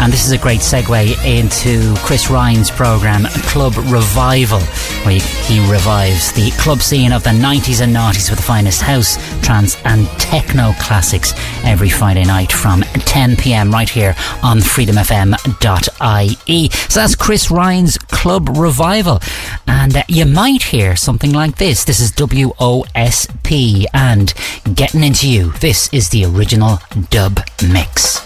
and 0.00 0.12
this 0.12 0.26
is 0.26 0.32
a 0.32 0.38
great 0.38 0.60
segue 0.60 1.24
into 1.24 1.94
Chris 2.00 2.30
Ryan's 2.30 2.70
program 2.70 3.24
Club 3.50 3.76
Revival, 3.76 4.60
where 5.04 5.18
he 5.18 5.60
revives 5.70 6.32
the 6.32 6.50
club 6.58 6.80
scene 6.80 7.12
of 7.12 7.22
the 7.22 7.30
90s 7.30 7.80
and 7.80 7.94
noughties 7.94 8.30
with 8.30 8.38
the 8.38 8.44
finest 8.44 8.82
house, 8.82 9.16
trance, 9.44 9.76
and 9.84 10.06
techno 10.18 10.72
classics 10.80 11.32
every 11.64 11.88
Friday 11.88 12.24
night 12.24 12.52
from 12.52 12.82
10 12.82 13.36
pm 13.36 13.70
right 13.70 13.88
here 13.88 14.14
on 14.42 14.58
freedomfm.ie. 14.58 16.70
So 16.70 17.00
that's 17.00 17.14
Chris 17.14 17.50
Ryan's 17.50 17.98
Club 17.98 18.48
Revival, 18.56 19.20
and 19.66 19.96
uh, 19.96 20.02
you 20.08 20.26
might 20.26 20.62
hear 20.62 20.96
something 20.96 21.32
like 21.32 21.56
this. 21.56 21.84
This 21.84 22.00
is 22.00 22.12
WOSP 22.12 23.86
and 23.92 24.32
Getting 24.74 25.02
Into 25.02 25.28
You. 25.28 25.52
This 25.52 25.92
is 25.92 26.08
the 26.10 26.24
original 26.24 26.78
dub 27.10 27.40
mix. 27.62 28.22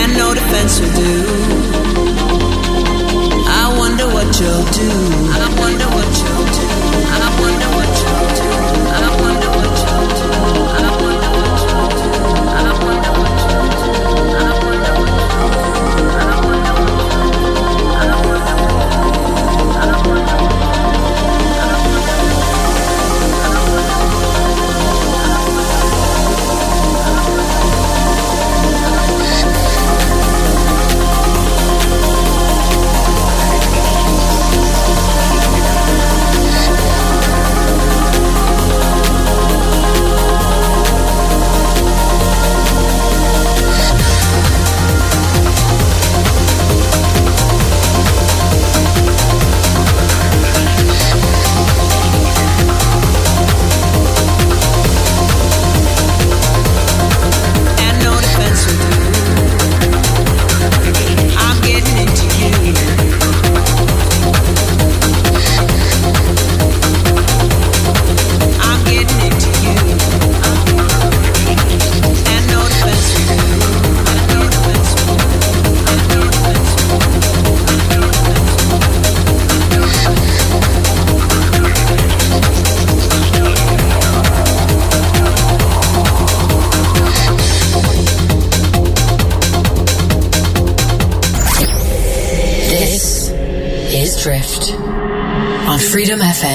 And 0.00 0.16
no 0.16 0.34
defense 0.34 0.80
will 0.80 0.94
do. 0.94 1.24
I 3.60 3.74
wonder 3.78 4.06
what 4.06 4.38
you'll 4.38 4.64
do. 4.72 5.17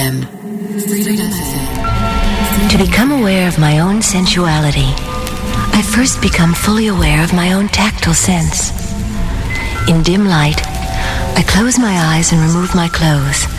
FM. 0.04 0.20
To 2.70 2.78
become 2.78 3.12
aware 3.12 3.48
of 3.48 3.58
my 3.58 3.78
own 3.78 4.02
sensuality, 4.02 4.92
I 5.72 5.82
first 5.82 6.20
become 6.20 6.52
fully 6.52 6.88
aware 6.88 7.24
of 7.24 7.32
my 7.32 7.52
own 7.52 7.68
tactile 7.68 8.14
sense. 8.14 8.72
In 9.88 10.02
dim 10.02 10.26
light, 10.26 10.60
I 11.36 11.44
close 11.46 11.78
my 11.78 11.96
eyes 12.12 12.32
and 12.32 12.40
remove 12.42 12.74
my 12.74 12.88
clothes. 12.88 13.53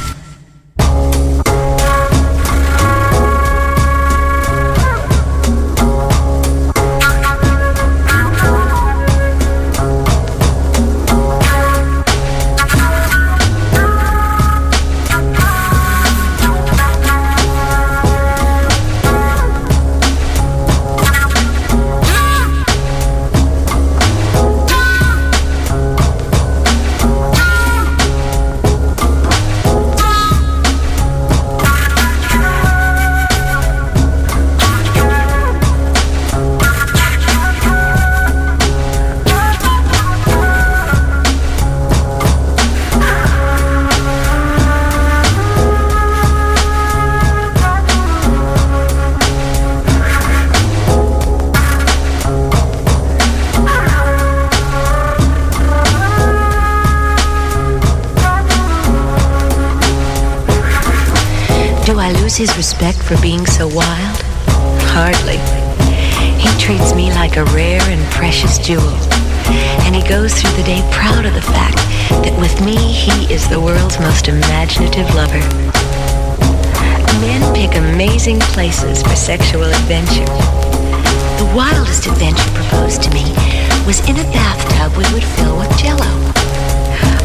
Lose 62.39 62.49
his 62.49 62.57
respect 62.57 62.97
for 63.01 63.19
being 63.21 63.45
so 63.45 63.67
wild? 63.67 64.17
Hardly. 64.91 65.37
He 66.39 66.49
treats 66.59 66.93
me 66.93 67.11
like 67.11 67.37
a 67.37 67.45
rare 67.45 67.81
and 67.83 68.03
precious 68.11 68.57
jewel. 68.57 68.95
And 69.85 69.95
he 69.95 70.03
goes 70.07 70.33
through 70.33 70.51
the 70.57 70.63
day 70.63 70.81
proud 70.91 71.25
of 71.25 71.33
the 71.33 71.41
fact 71.41 71.77
that 72.25 72.35
with 72.39 72.55
me 72.65 72.75
he 72.75 73.33
is 73.33 73.47
the 73.47 73.59
world's 73.59 73.99
most 73.99 74.27
imaginative 74.27 75.07
lover. 75.15 75.39
Men 77.21 77.41
pick 77.55 77.77
amazing 77.77 78.39
places 78.51 79.01
for 79.01 79.15
sexual 79.15 79.63
adventure. 79.63 80.27
The 81.39 81.51
wildest 81.55 82.07
adventure 82.07 82.51
proposed 82.51 83.03
to 83.03 83.09
me 83.11 83.23
was 83.87 84.03
in 84.09 84.17
a 84.17 84.27
bathtub 84.35 84.97
we 84.97 85.07
would 85.13 85.23
fill 85.23 85.57
with 85.57 85.71
jello. 85.77 86.09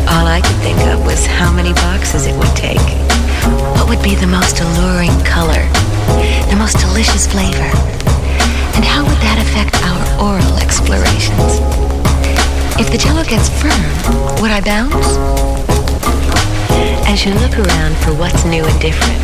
All 0.07 0.27
I 0.27 0.41
could 0.45 0.61
think 0.63 0.79
of 0.87 1.05
was 1.05 1.27
how 1.27 1.53
many 1.53 1.73
boxes 1.73 2.27
it 2.27 2.37
would 2.37 2.55
take. 2.55 2.79
What 3.77 3.89
would 3.89 4.03
be 4.03 4.15
the 4.15 4.27
most 4.27 4.61
alluring 4.61 5.17
color? 5.25 5.63
The 6.49 6.57
most 6.57 6.79
delicious 6.79 7.27
flavor? 7.27 7.71
And 8.77 8.85
how 8.85 9.03
would 9.05 9.21
that 9.21 9.39
affect 9.41 9.77
our 9.85 10.33
oral 10.33 10.57
explorations? 10.59 11.61
If 12.81 12.91
the 12.91 12.99
jello 12.99 13.25
gets 13.25 13.49
firm, 13.49 13.85
would 14.41 14.51
I 14.51 14.61
bounce? 14.61 15.19
As 17.07 17.25
you 17.25 17.35
look 17.35 17.59
around 17.59 17.97
for 17.99 18.15
what's 18.15 18.45
new 18.45 18.65
and 18.65 18.81
different, 18.81 19.21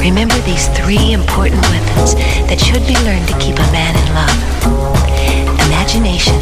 remember 0.00 0.36
these 0.42 0.68
three 0.76 1.12
important 1.12 1.62
weapons 1.72 2.14
that 2.50 2.60
should 2.60 2.86
be 2.86 2.98
learned 3.06 3.28
to 3.28 3.38
keep 3.38 3.56
a 3.56 3.68
man 3.72 3.94
in 3.96 4.06
love. 4.12 4.38
Imagination, 5.66 6.36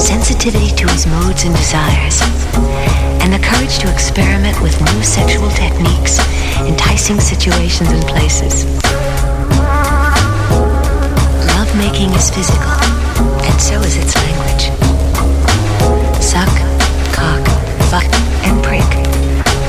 sensitivity 0.00 0.74
to 0.74 0.88
his 0.90 1.06
moods 1.06 1.44
and 1.44 1.54
desires, 1.54 2.18
and 3.20 3.32
the 3.32 3.38
courage 3.38 3.78
to 3.78 3.90
experiment 3.92 4.60
with 4.62 4.78
new 4.80 5.02
sexual 5.02 5.50
techniques, 5.50 6.18
enticing 6.66 7.20
situations 7.20 7.90
and 7.90 8.02
places. 8.06 8.64
Lovemaking 11.54 12.10
is 12.14 12.30
physical, 12.30 12.72
and 13.44 13.60
so 13.60 13.80
is 13.80 13.96
its 13.96 14.14
language. 14.16 14.70
Suck, 16.22 16.52
cock, 17.12 17.42
fuck, 17.90 18.08
and 18.46 18.62
prick 18.62 18.88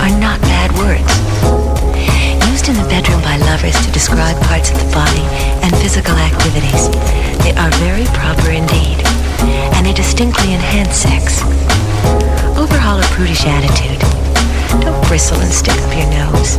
are 0.04 0.14
not 0.20 0.40
bad 0.42 0.72
words. 0.78 1.12
Used 2.52 2.70
in 2.70 2.76
the 2.76 2.88
bedroom 2.90 3.22
by 3.22 3.38
lovers 3.38 3.76
to 3.86 3.92
describe 3.92 4.40
parts 4.48 4.72
of 4.72 4.78
the 4.78 4.92
body 4.94 5.26
and 5.64 5.76
physical 5.78 6.16
activities, 6.16 6.90
they 7.44 7.54
are 7.56 7.72
very 7.84 8.06
proper 8.18 8.52
indeed, 8.52 8.98
and 9.76 9.86
they 9.86 9.94
distinctly 9.94 10.54
enhance 10.54 10.96
sex. 10.96 11.42
Overhaul 12.70 13.00
a 13.00 13.04
prudish 13.16 13.46
attitude. 13.48 14.00
Don't 14.80 15.08
bristle 15.08 15.40
and 15.40 15.52
stick 15.52 15.74
up 15.74 15.98
your 15.98 16.08
nose. 16.12 16.58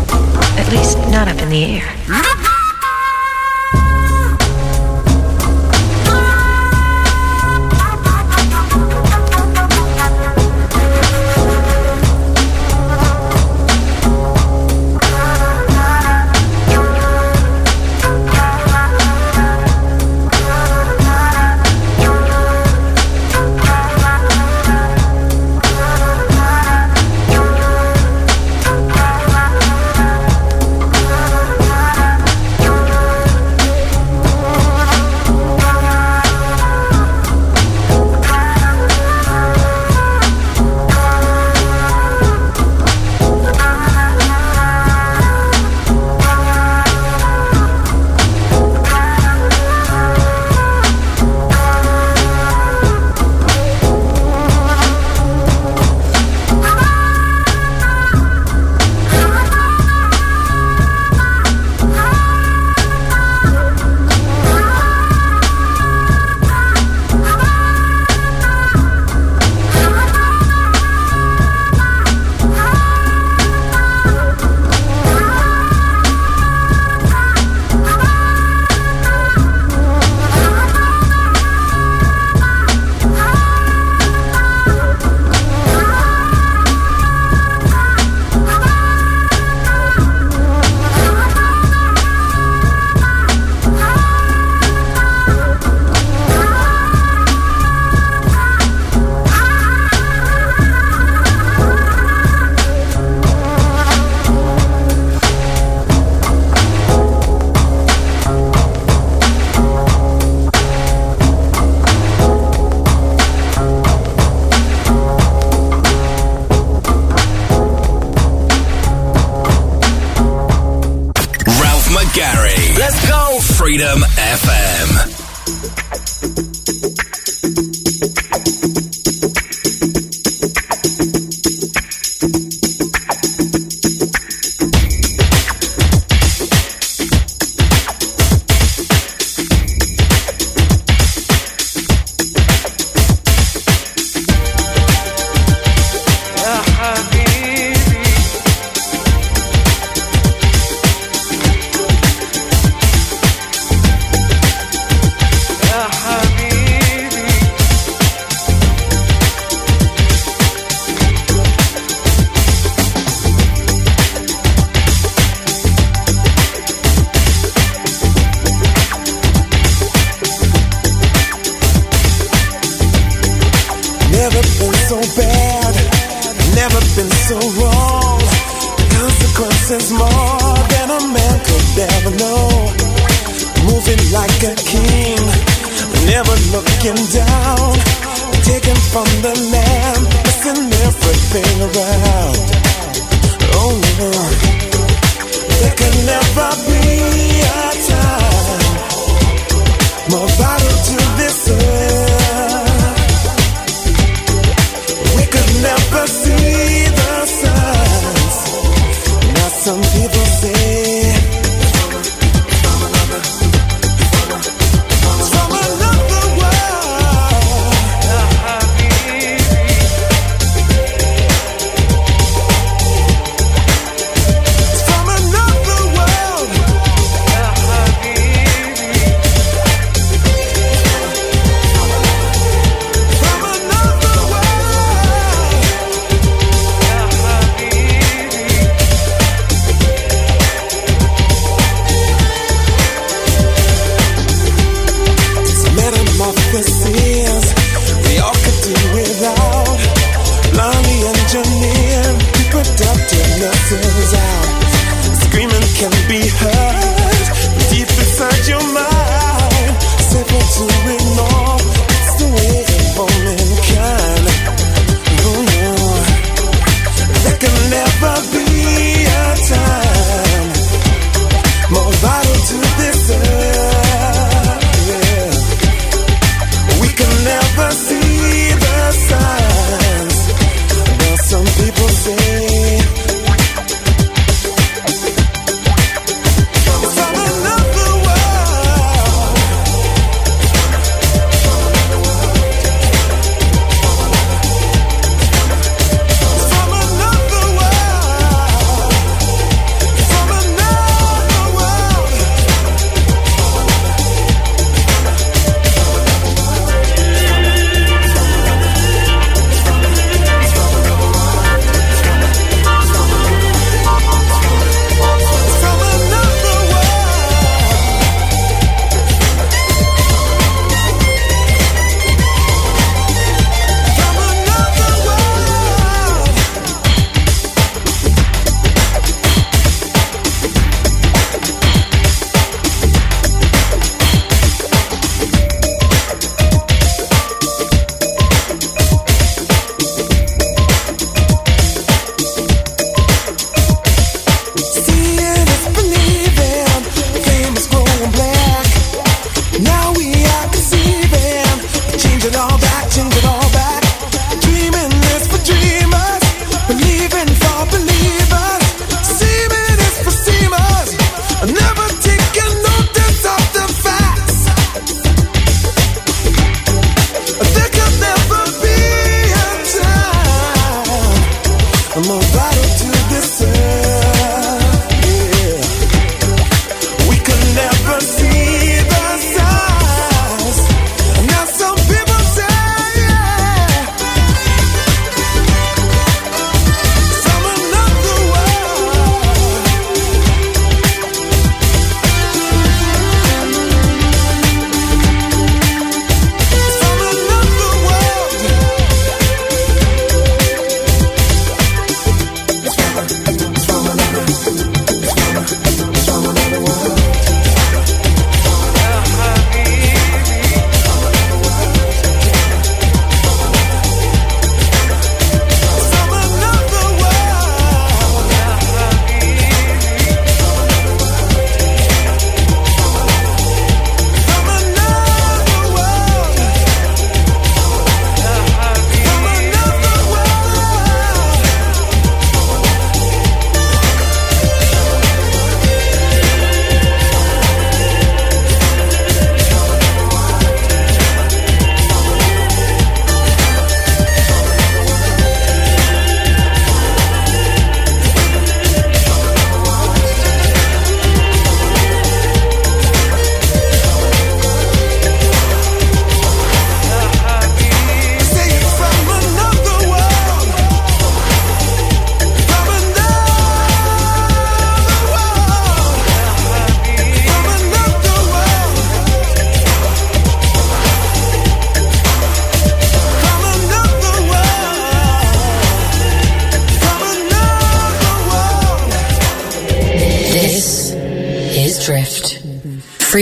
At 0.59 0.69
least, 0.73 0.99
not 1.09 1.28
up 1.28 1.39
in 1.39 1.49
the 1.51 1.65
air. 1.65 2.40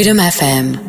Freedom 0.09 0.25
FM. 0.25 0.88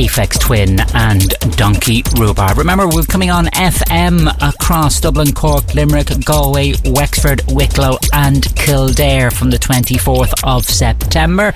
Aphex 0.00 0.40
Twin 0.40 0.80
and 0.94 1.28
Donkey 1.58 2.02
Rhubarb. 2.16 2.56
Remember, 2.56 2.88
we're 2.88 3.02
coming 3.02 3.30
on 3.30 3.46
FM 3.48 4.34
across 4.40 4.98
Dublin, 4.98 5.32
Cork, 5.32 5.74
Limerick, 5.74 6.08
Galway, 6.24 6.72
Wexford, 6.86 7.42
Wicklow, 7.48 7.98
and 8.14 8.42
Kildare 8.56 9.30
from 9.30 9.50
the 9.50 9.58
24th 9.58 10.32
of 10.42 10.64
September. 10.64 11.52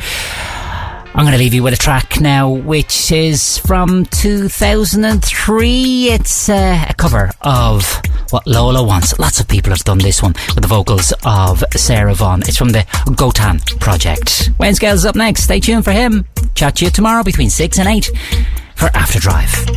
I'm 1.17 1.25
going 1.25 1.33
to 1.33 1.39
leave 1.39 1.55
you 1.55 1.63
with 1.63 1.75
a 1.75 1.77
track 1.77 2.21
now, 2.21 2.51
which 2.51 3.13
is 3.13 3.59
from 3.59 4.05
2003. 4.07 6.09
It's 6.09 6.49
uh, 6.49 6.87
a 6.89 6.95
cover 6.95 7.31
of 7.41 8.03
What 8.31 8.45
Lola 8.49 8.85
Wants. 8.85 9.17
Lots 9.21 9.39
of 9.39 9.47
people 9.47 9.71
have 9.71 9.85
done 9.85 9.99
this 9.99 10.21
one 10.21 10.33
with 10.55 10.63
the 10.63 10.67
vocals 10.67 11.13
of 11.25 11.63
Sarah 11.71 12.15
Vaughan. 12.15 12.41
It's 12.41 12.57
from 12.57 12.71
the 12.71 12.85
Gotan 13.15 13.61
project. 13.79 14.51
Wayne 14.59 14.75
Scales 14.75 15.05
up 15.05 15.15
next. 15.15 15.45
Stay 15.45 15.61
tuned 15.61 15.85
for 15.85 15.93
him. 15.93 16.27
Chat 16.57 16.77
to 16.77 16.85
you 16.85 16.91
tomorrow 16.91 17.23
between 17.23 17.51
6 17.51 17.79
and 17.79 17.89
8 17.89 18.11
for 18.77 18.91
After 18.95 19.19
Drive. 19.19 19.74